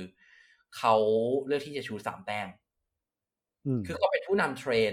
[0.77, 0.95] เขา
[1.47, 2.49] เลือกที่จะชู้ตสามแต้ม
[3.87, 4.93] คือเขาเป็นผู้นำเทรน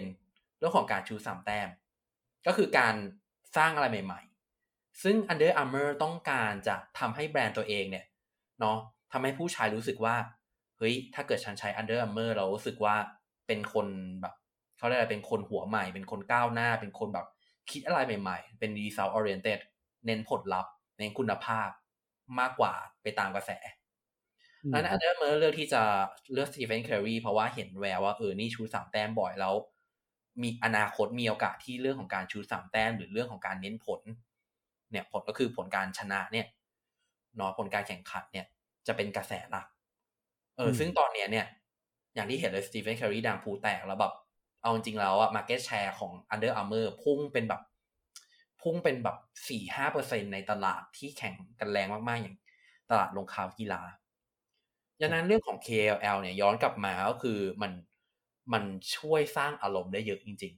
[0.58, 1.70] เรื่องของการชูสามแต้ม
[2.48, 2.96] ก็คือการ
[3.58, 4.22] สร้างอะไรใหม่
[4.58, 8.06] ๆ ซึ่ง Under Armour ต้องการจะทำให้แบรนด์ตัวเองเนี่ย
[8.60, 8.78] เนาะ
[9.12, 10.16] ทำให้ผู้ชายรู้สึกว่า
[10.78, 12.96] เฮ้ย ถ้าเกิดฉันใช้ Under Armour เรารู้สึกว่า
[13.48, 13.88] เป็นคน
[14.22, 14.34] แบบ
[14.78, 17.28] เขาเรียกอะไรเป็นคนหัวใหม่ เป็นคนก้าวหน้า เป็นคนแบบ
[17.72, 19.60] คิดอะไรใหม่ๆ เป็น result oriented
[20.06, 21.70] เน้นผลลัพธ์เน้นคุณภาพ
[22.40, 23.52] มากกว่าไปตามกระแส
[24.74, 25.82] Under Armour เลือกที่จะ
[26.34, 29.54] เลือกสตีเฟนเคอรีเพราะว่าเห็นแววว่าเออนี่ชู้ตสามแต้มบ่อยแล้ว
[30.42, 34.02] มีอนาคตมีโอกาสที่เรื่องของการชู้ตสามแต้มหรือเรื่องของการเน้นผล
[34.92, 36.48] เนี่ยผลก็คือผลการชนะเนี่ย
[37.36, 38.46] เนาะผลการแข่งขันเนี่ย
[38.88, 39.68] จะเป็นกระแสหลัก
[40.58, 41.46] เออ ซึ่งตอนเนี้ยเนี่ย
[42.16, 44.14] อย่างที่เห็นเลยสตีเฟนเคอรีดังพลุแตกแล้วแบบ
[44.62, 47.62] เอาจริงแล้วอะ market share ของ Under Armour พุ่งเป็นแบบ
[48.62, 49.18] พุ่งเป็นแบบ
[49.50, 52.36] สี่ห้าเปอร์เซ็นต์ในตลาดที่แข่งกันแรงมากๆ อย่าง
[52.90, 53.82] ตลาดลงข่าวกีฬา
[55.02, 57.72] ดังนั้นเรื่องของ KLL เนี่ยย้อนกลับมาก็คือมัน
[58.54, 58.64] มัน
[58.96, 60.54] ช่วยสร้างอารมณ์ได้เยอะจริง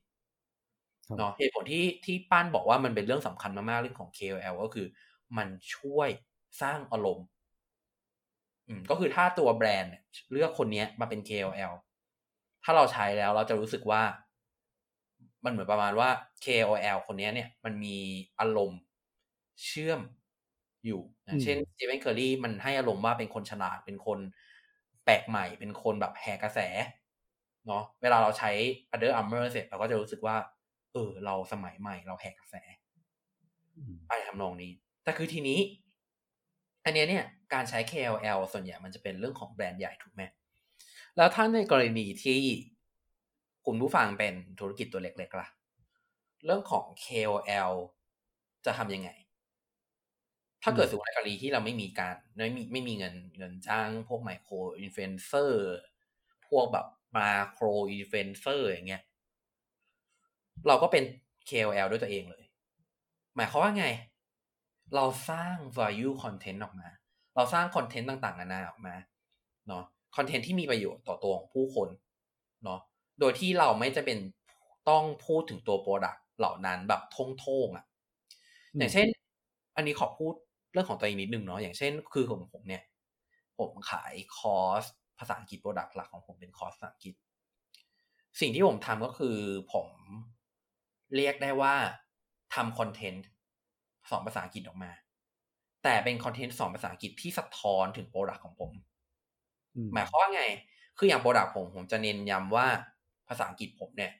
[0.91, 4.87] ๆเนาะเหตุผลที่ที่ป้านบอกว่ามันเป็นเรื่องสำคัญมากๆเรื่องของ KLL ก็คือ
[5.37, 6.09] มันช่วย
[6.61, 7.25] สร้างอารมณ์
[8.67, 9.93] อืมก็คือถ้าตัวแบรนด์
[10.31, 11.73] เลือกคนนี้มาเป็น KLL
[12.63, 14.01] ถ้าเราใช้แล้วเราจะรู้สึกว่า
[15.45, 16.09] มันเหมือนประมาณว่า
[16.43, 17.97] KOL คนนี้เนี่ย มันมี
[18.39, 18.79] อารมณ์
[19.65, 20.01] เชื่อม
[20.85, 24.19] อยู่อย่างเช่นสตีเฟนเคอรีมันให้อารมณ์ว่าเป็นคนฉลาดเป็นคน
[25.05, 26.59] แปลกใหม่ เป็นคนแบบแหกกระแส
[27.67, 28.51] เนาะเวลาเราใช้
[28.93, 30.35] Under Armour เสร็จเราก็จะรู้สึกว่า
[30.93, 32.55] เออ เราสมัยใหม่ เราแหกกระแส
[34.07, 34.71] ไปทำนองนี้
[35.03, 35.59] แต่คือทีนี้
[36.85, 40.23] อันนี้เนี่ย การใช้ KOL ส่วนใหญ่มันจะเป็นเรื่องของแบรนด์ใหญ่ถูกไหม
[41.17, 42.41] แล้วถ้าในกรณีที่
[43.65, 45.47] คุณผู้ฟังเป็นธุรกิจตัวเล็กๆล่ะ
[46.45, 47.73] เรื่องของ KOL
[48.65, 49.09] จะทำยังไง
[50.63, 55.59] ถ้าเกิดสมมติในกรณีที่เราไม่มีการไม่มีไม่มีเงินเงินจ้างพวก micro influencer
[56.47, 59.03] พวกแบบ macro influencer อย่างเงี้ย
[60.67, 61.03] เราก็เป็น
[61.49, 62.43] KOL ด้วยตัวเองเลย
[63.35, 63.85] หมายความว่าไง
[64.95, 66.89] เราสร้าง value content ออกมา
[67.35, 68.95] เราสร้างคอนเทนต์ต่างๆนานาออกมา
[69.67, 69.85] เนาะ
[70.15, 71.89] คอนเทนต์ที่มีประโยชน์ต่อตัวของผู้คน
[72.63, 72.79] เนาะ
[73.19, 74.19] โดยที่เราไม่จำเป็น
[74.89, 77.85] ต้องพูดถึงตัว product เหล่านั้นแบบโต้งๆอะ
[78.77, 79.07] อย่างเช่น
[79.75, 80.33] อันนี้ขอพูด
[80.73, 82.83] เรื่องของตัวเองนิดนึงเนาะอย่างเช่น คือของผมเนี่ย
[83.59, 84.83] ผมขายคอร์ส
[85.19, 87.13] ภาษาอังกฤษ product หลักของผมเป็นคอร์สภาษาอังกฤษ
[88.39, 89.37] สิ่งที่ผมทำก็คือ
[89.73, 89.87] ผม
[91.15, 91.75] เรียกได้ว่า
[92.55, 93.27] ทำคอนเทนต์
[94.09, 94.91] สอนภาษาอังกฤษออกมา
[95.83, 98.71] แต่เป็นคอนเทนต์สอนภาษาอังกฤษที่สะท้อนถึง product ของผม
[99.93, 100.43] หมายความว่าไง
[100.97, 102.67] คืออย่าง product ผมผมจะเน้นย้ำว่า
[103.27, 104.11] ภาษาอังกฤษผมเนี่ย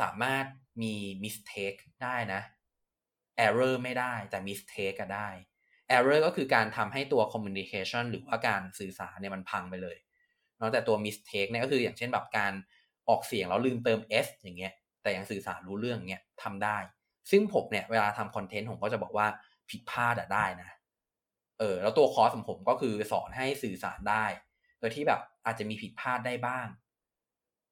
[0.00, 0.44] สามารถ
[0.82, 2.40] มี mistake ได้นะ
[3.46, 5.28] error ไม่ได้แต่ mistake ก็ได้
[5.96, 9.96] error ก็คือการทำให้ตัว communication หรือว่าการสื่อสารเนี่ยมันพังไปเลย
[10.60, 12.52] เนาะแต่ตัว mistake เนี่ยก็คืออย่างเช่นแบบการ
[13.08, 16.78] ออกเสียงแล้วลืมเติม s อย่างเงี้ย แต่ยังสื่อสารรู้เรื่องเงี้ยทำได้
[17.30, 19.26] ซึ่งผมเนี่ยเวลาทำคอนเทนต์ผมก็จะบอกว่า
[19.70, 20.70] ผิดพลาดอะได้นะ
[21.58, 24.24] เออ แล้วตัวคอร์สของผมก็คือสอนให้สื่อสารได้
[24.78, 26.66] โดยที่แบบอาจจะมีผิดพลาดได้บ้าง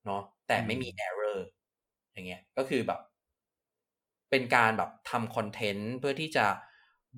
[0.04, 1.38] เนาะแต่ไม่มี error
[2.12, 3.00] อย่างเงี้ยก็คือแบบ
[4.30, 6.46] เป็นการแบบทำคอนเทนต์เพื่อที่จะ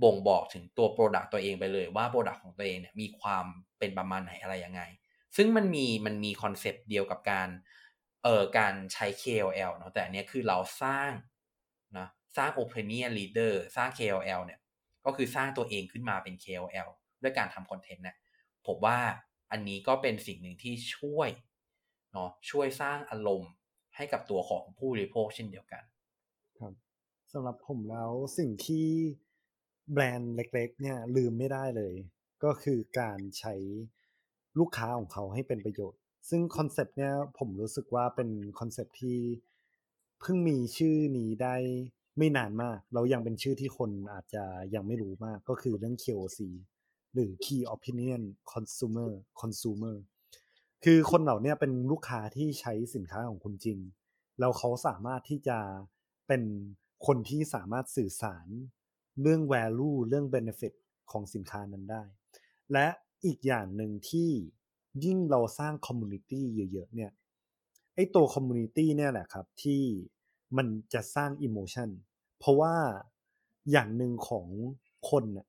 [0.03, 3.45] บ่งบอกถึงตัว product ตัวเองไปเลยว่า product ของตัวเองเนี่ยมีความ
[3.79, 4.83] เป็นประมาณไหนอะไรยังไง
[5.37, 7.49] ซึ่งมันมีมันมีคอนเซปต์เดียวกับการ
[8.25, 11.11] เอ่อการใช้ KOL เนาะแต่อันนี้คือเราสร้าง
[11.99, 14.61] นะสร้าง opinion leader สร้าง KOL เนี่ย
[15.07, 16.89] ก็คือสร้างตัวเองขึ้นมาเป็น KOL
[17.23, 18.17] ด้วยการทำคอนเทนต์เนี่ย
[18.67, 18.99] ผมว่า
[19.51, 21.31] อันนี้ก็เป็นสิ่งหนึ่งที่ช่วย
[22.13, 23.51] เนาะช่วยสร้างอารมณ์
[23.97, 25.83] ให้กับตัวของผู้บริโภคเช่นเดียวกัน
[26.59, 26.73] ครับ
[27.33, 28.87] สำหรับผมแล้วสิ่งที่
[29.93, 31.95] แบรนด์เล็ก ๆ เนี่ยลืมไม่ได้เลย
[32.45, 33.55] ก็คือการใช้
[34.59, 39.19] ลูกค้าของเขาให้เป็นประโยชน์ ซึ่งคอนเซปต์เนี่ยผมรู้สึกว่าเป็นคอนเซปต์ที่
[40.21, 41.57] เพิ่งมีชื่อนี้ได้
[42.19, 44.45] ไม่นานมาก เรายังเป็นชื่อที่คนอาจจะ
[44.75, 46.39] ยังไม่รู้มากก็คือเรื่อง KOC
[47.13, 49.97] หรือ Key Opinion Consumer Consumer
[50.85, 53.79] คือคนเหล่านี้เป็นลูกค้าที่ใช้สินค้าของคุณจริง
[54.39, 55.59] แล้วเขาสามารถที่จะ
[56.29, 56.43] เป็น
[57.07, 58.47] คนที่สามารถสื่อสาร
[59.23, 60.73] เรื่อง value เรื่อง benefit
[61.11, 62.03] ของสินค้านั้นได้
[62.73, 62.87] และ
[63.25, 64.31] อีกอย่างหนึ่งที่
[65.05, 66.41] ยิ่งเราสร้าง community
[66.73, 67.13] เยอะๆเนี่ย
[67.95, 69.83] ไอ้ตัว community เนี่ยแหละครับที่
[70.57, 71.91] มันจะสร้าง emotion
[72.39, 72.75] เพราะว่า
[73.71, 74.47] อย่างหนึ่งของ
[75.11, 75.47] คนน่ะ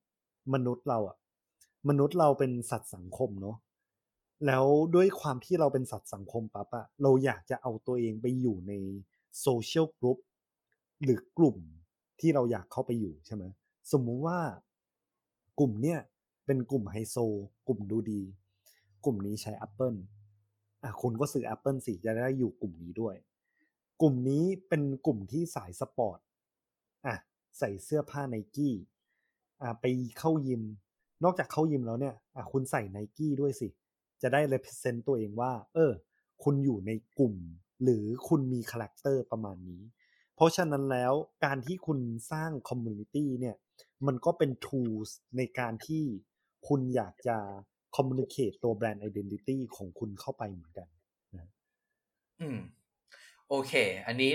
[0.53, 1.18] มนุษย์เราอะ
[1.88, 3.57] มนุษย์เราเป็นสัตว์สังคมเนาะ
[4.45, 4.65] แล้ว
[4.95, 8.73] ด้วยความที่เราเป็นสัตว์สังคมปั๊บอะเราอยากจะเอาตัวเองไปอยู่ใน
[9.41, 10.17] โซเชียลกรุ๊ป
[11.03, 11.57] หรือกลุ่ม
[12.19, 13.43] ที่เราอยากเข้าไปอยู่ใช่ไหม
[13.91, 14.39] สมมุติว่า
[15.59, 15.99] กลุ่มเนี่ย
[16.45, 17.17] เป็นกลุ่มไฮโซ
[17.67, 18.21] กลุ่มดูดี
[19.05, 19.97] กลุ่มนี้ใช้ Apple
[20.84, 23.15] อะคุณก็ซื้อ Apple สิจะได้อยู่กลุ่มนี้ด้วย
[24.01, 26.19] กลุ่มนี้เป็นกลุ่มที่สายสปอร์ต
[27.05, 27.15] อะ
[27.57, 28.75] ใส่เสื้อผ้าไนกี้
[29.61, 29.86] อะไป
[30.19, 30.63] เข้ายิม
[31.24, 33.67] นอกจากเข้ายิมแล้วเนี่ยอะคุณใส่ไนกี้ด้วยสิ
[34.22, 35.91] จะได้ represent ตัวเองว่า เออ
[36.43, 37.36] คุณอยู่ในกลุ่ม
[37.84, 39.82] หรือคุณมีคาแรคเตอร์ประมาณนี้
[40.36, 41.13] เพราะฉะนั้นแล้ว
[41.45, 41.99] การที่คุณ
[42.32, 43.55] สร้าง community เนี่ย
[44.07, 46.03] มันก็เป็น tools ในการที่
[46.67, 47.38] คุณอยากจะ
[47.95, 50.88] communicate ตัวแบรนด์ identity ของคุณเข้าไปเหมือนกัน
[51.38, 51.49] นะ
[52.39, 52.59] อืม
[53.49, 53.74] โอเค
[54.07, 54.32] อันนี้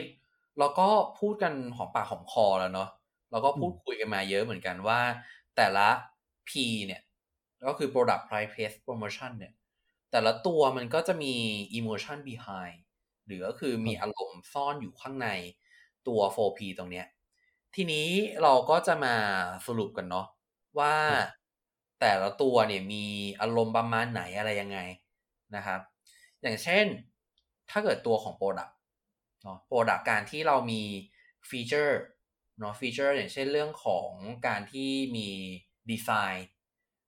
[0.58, 0.88] เราก็
[1.20, 2.88] พูดกันหอมปากหอมคอแล้วเนาะ
[3.30, 5.00] เราก็พูดคุยกันมาเยอะเหมือนกันว่า
[5.56, 5.88] แต่ละ
[6.48, 6.52] P
[6.86, 7.02] เนี่ย
[7.66, 9.52] ก็คือ product price place promotion เนี่ย
[10.10, 11.34] แต่ละตัวมันก็จะมี
[11.78, 12.78] emotion behind
[13.26, 15.28] หรือก็คือมีอารมณ์ซ่อนอยู่ข้างใน
[16.08, 17.06] ตัว 4P ตรงเนี้ย
[17.74, 18.08] ทีนี้
[18.42, 19.16] เราก็จะมา
[19.66, 20.26] สรุปกันเนาะ
[20.78, 20.94] ว่า
[22.00, 23.04] แต่ละตัวเนี่ยมี
[23.40, 24.78] อารมณ์ประมาณไหนอะไรยังไง
[25.56, 25.80] นะครับ
[26.42, 26.86] อย่างเช่น
[27.70, 28.72] ถ้าเกิดตัวของ Product
[29.42, 30.82] เนาะ Product การที่เรามี
[31.48, 32.00] ฟีเจอร์
[32.58, 34.10] เนาะฟีเจอร์อย่างเช่นเรื่องของ
[34.46, 35.28] การที่มี
[35.90, 36.48] ดีไซน์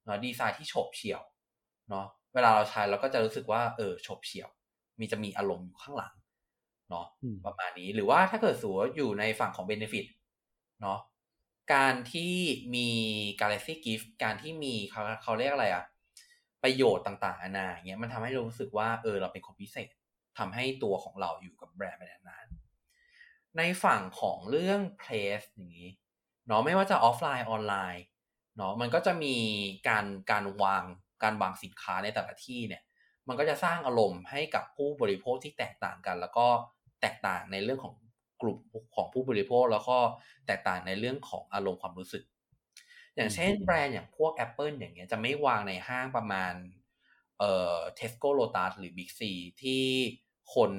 [0.04, 1.22] เนาะดีไซน์ที่โฉบเฉี่ยว
[1.90, 4.48] เนาะเวลาเราใช้เราก็จะรู้สึกว่าเออโฉบเฉี่ยว
[4.98, 6.14] มีจะมีอารมณ์อยู่ข้างหลัง
[6.90, 7.06] เนาะ
[7.46, 10.06] ประมาณนี้หรือว่าถ้าเกิดสูอยู่ในฝั่งของ Benefit
[10.82, 10.98] เนาะ
[11.74, 12.34] การที่
[12.74, 12.88] มี
[13.40, 15.84] Galaxy Gift การที่มีเขาเขาเรียกอะไรอะ
[16.62, 19.88] ประโยชน์ต่างๆนานาเงี้ยมันทำให้เรารู้สึกว่าเออเราเป็นคนพิเศษ
[20.38, 25.90] ทำให้ตัวของเราอยู่กับแบรนด์ไปนานๆในฝั่งของเรื่อง place อย่างนี้
[26.46, 28.04] เนาะไม่ว่าจะออฟไลน์ออนไลน์
[28.56, 29.34] เนาะมันก็จะมี
[29.88, 30.84] การการวาง
[31.22, 32.82] การวางสินค้าในแต่ละที่เนี่ย
[33.28, 36.46] มันก็จะสร้างอารมณ์ให้กับผู้บริโภคที่แตกต่างกัน แล้วก็
[37.00, 37.94] แตกต่างในเรื่องของ
[38.40, 38.58] กลุ่ม
[38.96, 39.98] ของผู้บริโภค แล้วก็
[40.46, 42.24] แตกต่างในเรื่องของอารมณ์ความรู้สึก
[43.16, 46.54] อย่างเช่นแบรนด์อย่างพวก Apple อย่างเงี้ยจะไม่วางในห้างประมาณ
[47.38, 49.20] เอ่อ Tesco Lotus หรือ Big C
[49.62, 49.84] ที่
[50.54, 50.72] คน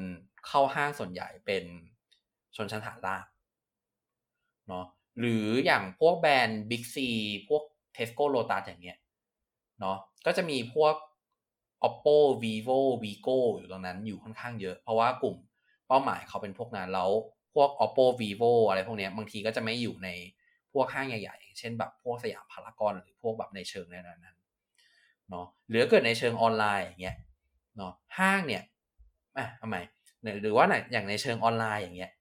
[0.48, 1.64] เข้าห้างส่วนใหญ่เป็น
[2.56, 3.24] ชนชั้นฐานล่าง
[4.68, 4.86] เนาะ
[5.20, 6.97] หรืออย่างพวกแบรนด์ Big C
[7.49, 7.63] พวก
[7.95, 8.97] Tesco Lotus อย่างเงี้ย
[9.80, 10.95] เนาะก็จะมีพวก
[11.88, 15.36] Oppo Vivo Vigo อยู่ตรงนั้นอยู่ค่อนข้างเยอะ เพราะว่ากลุ่ม
[15.88, 17.09] เป้าหมายเขาเป็นพวกนั้นแล้ว
[17.55, 20.09] พวก oppo vivo อะไรพวกนี้บางทีก็จะไม่อยู่ใน
[20.74, 24.22] พวกห้างใหญ่ๆเช่นแบบพวกสยามพารากอนหรือพวกแบบในเชิงนั้น
[25.30, 27.18] เนาะหรือเกิดในเชิงออนไลน์อย่างเงี้ย
[27.78, 28.63] เนาะห้างเนี่ย
[29.38, 29.76] อะทำไม
[30.41, 32.11] หรือว่าอย่างในเชิงออนไลน์อย่างเงี้ย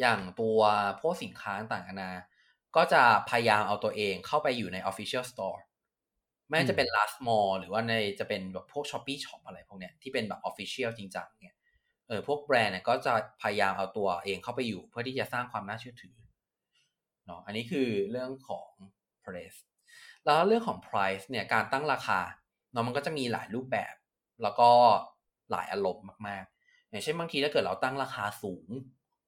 [0.00, 0.58] อย่างตัว
[1.00, 2.12] พวกสินค้าต่างๆนานา
[2.76, 5.58] ก็จะพยายามเอาตัวเองเข้าไปอยู่ใน Official Store
[6.48, 11.56] ไม่ว่าจะเป็น last mall หรือว่าในจะเป็นแบบพวก Shopee Shop อะไรพวกเนี้ยที่เป็นแบบ Official จริงจังเนี่ย
[12.08, 13.12] เออพวกแบรนด์เนี่ยก็จะ
[13.42, 16.16] พยายามเอาตัวเองเข้าไปอยู่ เพื่อที่จะสร้างความน่าเชื่อถือ
[17.26, 18.68] เนาะอันนี้คือเรื่องของ
[19.24, 19.58] price
[20.24, 22.20] แล้วเรื่องของ price เนี่ยการตั้งราคา
[22.72, 23.94] เนาะมันก็จะมีหลายรูปแบบ
[24.42, 24.70] แล้วก็
[25.50, 28.68] หลายอารมณ์มากๆ อย่างเช่นบางทีถ้าเกิดเราตั้งราคาสูง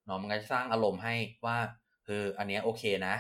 [0.05, 1.15] เนาะมันก็จะสร้างอารมณ์ให้
[1.47, 1.57] ว่า
[2.07, 3.15] เอออันเนี้ยโอเคนะ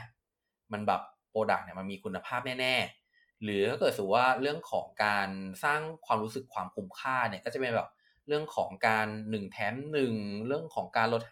[0.73, 5.29] มันแบบโปรดักต์เนี่ยมันมีคุณภาพแน่ๆ หรือถ้าเกิดสูว่าเรื่องของการ
[5.65, 7.89] สร้างความรู้สึกความคุ้มค่าเนี่ยก็จะเป็นแบบ
[8.29, 10.15] เรื่องของการหนึ่งแถมหนึ่ง
[10.47, 11.23] เรื่องของการลด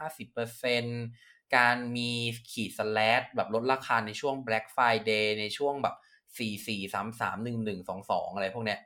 [0.53, 2.11] 50%การมี
[2.53, 5.97] ขีดสแลดแบบลดราคาในช่วง Black Friday ในช่วงแบบ
[6.39, 8.81] สี่สี่สามสามหนึ่งหนึ่งสองสองอะไรพวกเนี้ย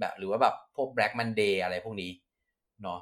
[0.00, 2.10] แบบหรือว่าแบบพวก Black Monday อะไรพวกนี้
[2.82, 3.00] เนาะ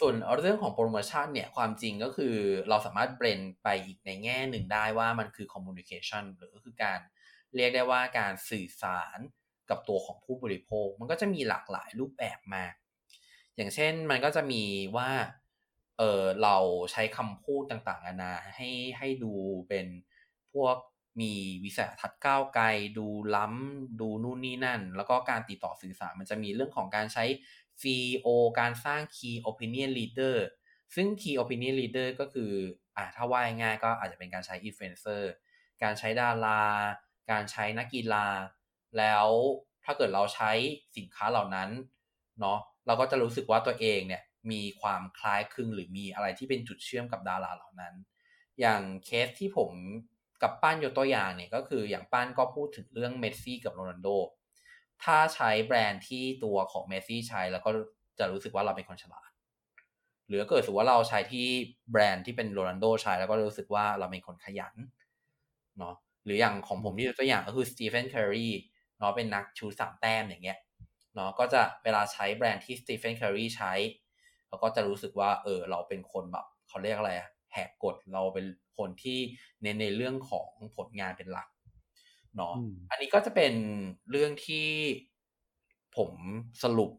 [0.00, 2.34] ส่วนเรื่องของโปรโมชั่นเนี่ยความจริงก็คือ
[2.68, 7.00] เราสามารถเบรนไปอีกในแง่หนึ่งได้ว่ามันคือคอมมูนิเคชันหรือก็คือการ
[7.56, 9.18] เรียกได้ว่าการสื่อสาร
[9.70, 12.64] กับตัวของผู้บริโภค มันก็จะมีหลากหลายรูปแบบมา
[13.56, 14.62] อย่างเช่นมันก็จะมี
[14.96, 15.10] ว่า
[15.98, 16.56] เออเรา
[16.92, 19.32] ใช้คำพูดต่างๆนานาให้ให้ดู
[19.68, 19.86] เป็น
[20.52, 20.76] พวก
[21.20, 21.32] มี
[21.64, 22.64] วิสัยทัศน์ก้าวไกล
[22.98, 27.24] ดูล้ำดูนู่นนี่นั่น แล้วก็การติดต่อสื่อสารมันจะมีเรื่องของการใช้
[27.80, 28.28] CEO
[28.60, 30.36] การสร้าง Key Opinion Leader
[30.94, 32.52] ซึ่ง Key Opinion Leader ก็คือ
[32.96, 35.22] อ่าถ้าว่าง่ายก็อาจจะเป็นการใช้ Influencer
[35.82, 36.62] การใช้ดารา
[37.30, 38.26] การใช้นักกีฬา
[38.98, 39.26] แล้ว
[39.84, 40.50] ถ้าเกิดเราใช้
[40.96, 41.70] สินค้าเหล่านั้น
[42.40, 47.94] เนาะเราก็จะรู้สึกว่าตัวเองเนี่ยมีความคล้ายคลึงหรือมีอะไรที่เป็นจุดเชื่อมกับดาราเหล่านั้น
[48.60, 49.70] อย่างเคสที่ผม
[50.42, 54.08] กับป้านยกตัวอย่างเนี่ยก็คืออย่างป้านก็พูดถึงเรื่องเมสซี่กับโรนัลโด
[55.04, 57.70] ถ้าใช้แบรนด์ที่ตัวของเมสซี่ใช้แล้วก็
[58.18, 59.30] จะรู้สึกว่าเราเป็นคนฉลาด
[60.28, 61.46] หรือเกิดสมมติว่าเราใช้ที่
[61.92, 64.74] แบรนด์ที่เป็นโรนัลโดใช้แล้วก็รู้สึกว่าเราเป็นคนขยัน
[65.78, 65.94] เนาะ
[66.24, 68.48] หรืออย่างของผมที่ตัวอย่างก็คือสตีเฟนเคอรี
[68.98, 70.58] เนาะเป็นนักชู้ตสามแต้มอย่างเงี้ย
[71.14, 73.72] เนาะก็จะเวลาใช้แบรนด์ที่สตีเฟนเคอรีใช้
[74.48, 77.12] เราก็จะรู้สึกว่าเออเราเป็นคนแบบเขาเรียกอะไร
[77.52, 78.46] แหกกฎเราเป็น
[78.78, 79.18] คนที่
[79.62, 81.48] เน้นในเรื่องของผลงานเป็นหลัก
[82.36, 82.54] เนาะ
[82.90, 83.54] อันนี้ก็จะเป็น
[84.10, 84.68] เรื่องที่
[85.96, 86.12] ผม
[86.62, 86.92] สรุป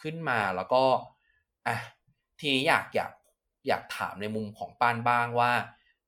[0.00, 0.82] ขึ้นมาแล้วก็
[1.66, 1.76] อะ
[2.40, 3.12] ทีนี้อยากอยาก
[3.68, 5.52] อยากถามในมุมของป้านบ้างว่า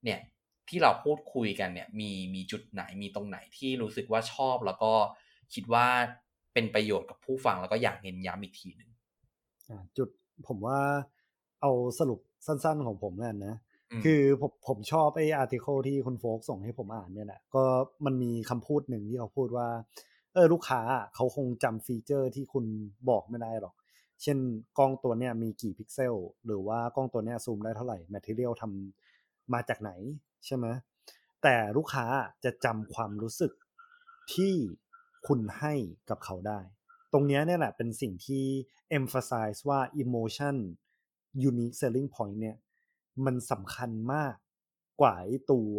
[0.04, 0.20] เนี่ย
[0.68, 4.92] ที่เราพูดคุยกันเนี่ย มีมีจุดไหนมีตรงไหนที่รู้สึกว่าชอบ แล้วก็
[5.54, 5.86] คิดว่า
[6.52, 8.90] เป็นประโยชน์กับผู้ฟังแล้วก็อยากเน้นย้ำอีกทีหนึ่ง
[9.96, 10.08] จุด
[10.48, 10.78] ผมว่า
[11.60, 13.56] เอาสรุปสั้นๆของผมนั่นนะ
[14.04, 17.64] คือผมผมชอบไอ้ article ที่คุณโฟกส่งให้ผมอ่านเนี่ยแหละก็
[18.06, 19.68] มันมีคำพูดหนึ่งที่เขาพูดว่า
[20.34, 20.80] เออลูกค้า
[21.14, 22.64] เขาคงจำฟีเจอร์ที่คุณ
[23.08, 23.74] บอกไม่ได้หรอก
[24.22, 24.38] เช่น
[24.78, 26.14] กล้องตัวเนี้ยมีกี่พิกเซล
[26.46, 29.90] หรือว่ากล้องตัวเนี้ยซูมได้เท่าไหร่แมทเทียลทำมาจากไหน
[30.46, 30.66] ใช่ไหม
[31.42, 32.06] แต่ลูกค้า
[32.44, 33.52] จะจำความรู้สึก
[34.34, 34.54] ที่
[35.26, 35.74] คุณให้
[36.10, 36.60] กับเขาได้
[37.12, 38.44] ตรงนี้เนี่ยแหละเป็นสิ่งที่
[38.98, 40.56] emphasize ว่า emotion
[41.48, 42.56] unique selling point เนี่ย
[43.26, 44.34] มันสำคัญมาก
[45.00, 45.14] กว่า
[45.52, 45.76] ตัว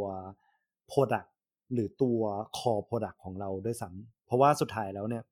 [0.91, 1.29] Product
[1.73, 2.19] หรือตัว
[2.57, 5.23] Core Product ของเราด้วยซ้ำเพราะว่าสุดท้ายแล้วเนี่ย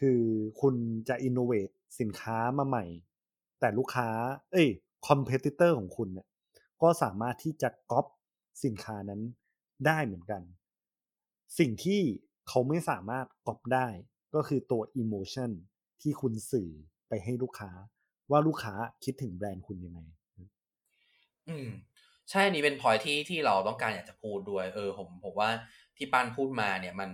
[0.00, 0.20] คือ
[0.60, 0.74] คุณ
[1.08, 2.84] จะ innovate สินค้ามาใหม่
[3.60, 4.08] แต่ลูกค้า
[4.52, 4.68] เอ้ย
[5.06, 6.26] competitor ของคุณเนี่ย
[6.82, 8.06] ก็สามารถที่จะก๊อป
[8.64, 9.20] สินค้านั้น
[9.86, 10.42] ได้เหมือนกัน
[11.58, 12.00] สิ่งที่
[12.48, 13.88] เขาไม่สามารถก๊อปได้
[14.34, 15.50] ก็คือตัว emotion
[16.02, 16.70] ที่คุณสื่อ
[17.08, 17.70] ไปให้ลูกค้า
[18.30, 20.00] ว่าลูกค้าคิดถึงแบรนด์คุณยังไง
[21.48, 21.68] อืม
[22.30, 25.50] ใช่อันนี้เป็นพอยที่ที่เราต้องการอยากจะพูดด้วย เออ ผมผมว่า
[25.96, 27.10] ที่ป้านพูดมาเนี่ยมัน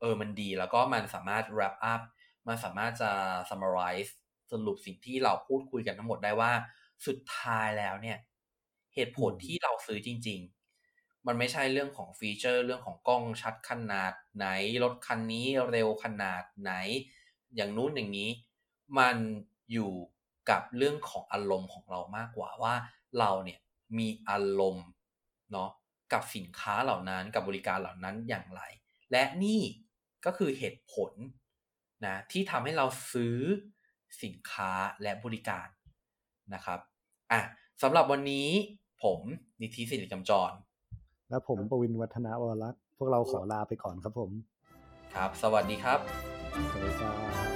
[0.00, 2.00] เออมันดีแล้วก็มันสามารถ wrap up
[2.48, 3.10] มันสามารถจะ
[3.50, 4.10] summarize
[4.52, 6.52] สรุปสิ่งที่เราพูดคุยกันทั้งหมดได้ว่า
[7.06, 8.18] สุดท้ายแล้วเนี่ย
[8.94, 10.40] เหตุผลที่เราซื้อจริง
[10.84, 14.46] ๆ มันไม่ใช่เรื่องของฟีเจอร์ เรื่องของกล้องชัดขนาดไหน
[14.82, 16.72] รถคันนี้เร็วขนาดไหน
[17.56, 18.30] อย่างนู้นอย่างนี้
[18.98, 19.16] มัน
[19.72, 19.92] อยู่
[20.50, 22.74] กับเรื่องของอารมณ์ของเรามากกว่าว่า
[23.18, 23.58] เราเนี่ย
[23.98, 24.88] มีอารมณ์
[25.52, 25.70] เนาะ
[26.12, 28.62] กับสินค้าเหล่านั้นกับบริการเหล่านั้นอย่างไร
[29.12, 29.60] และนี่
[30.24, 31.12] ก็คือเหตุผล
[32.06, 33.38] นะที่ทำให้เราซื้อ
[34.22, 34.70] สินค้า
[35.02, 35.68] และบริการ
[36.54, 36.78] นะครับ
[37.32, 37.40] อะ
[37.82, 38.48] สำหรับวันนี้
[39.02, 39.20] ผม
[39.62, 40.52] นิติสิริกำจร
[41.30, 44.30] และผมประวินวัฒนาวรักษ์พวกเราขอลาไปก่อนครับผม
[45.14, 45.98] ครับ สวัสดีครับ
[46.70, 47.12] สวัสดีครั
[47.50, 47.51] บ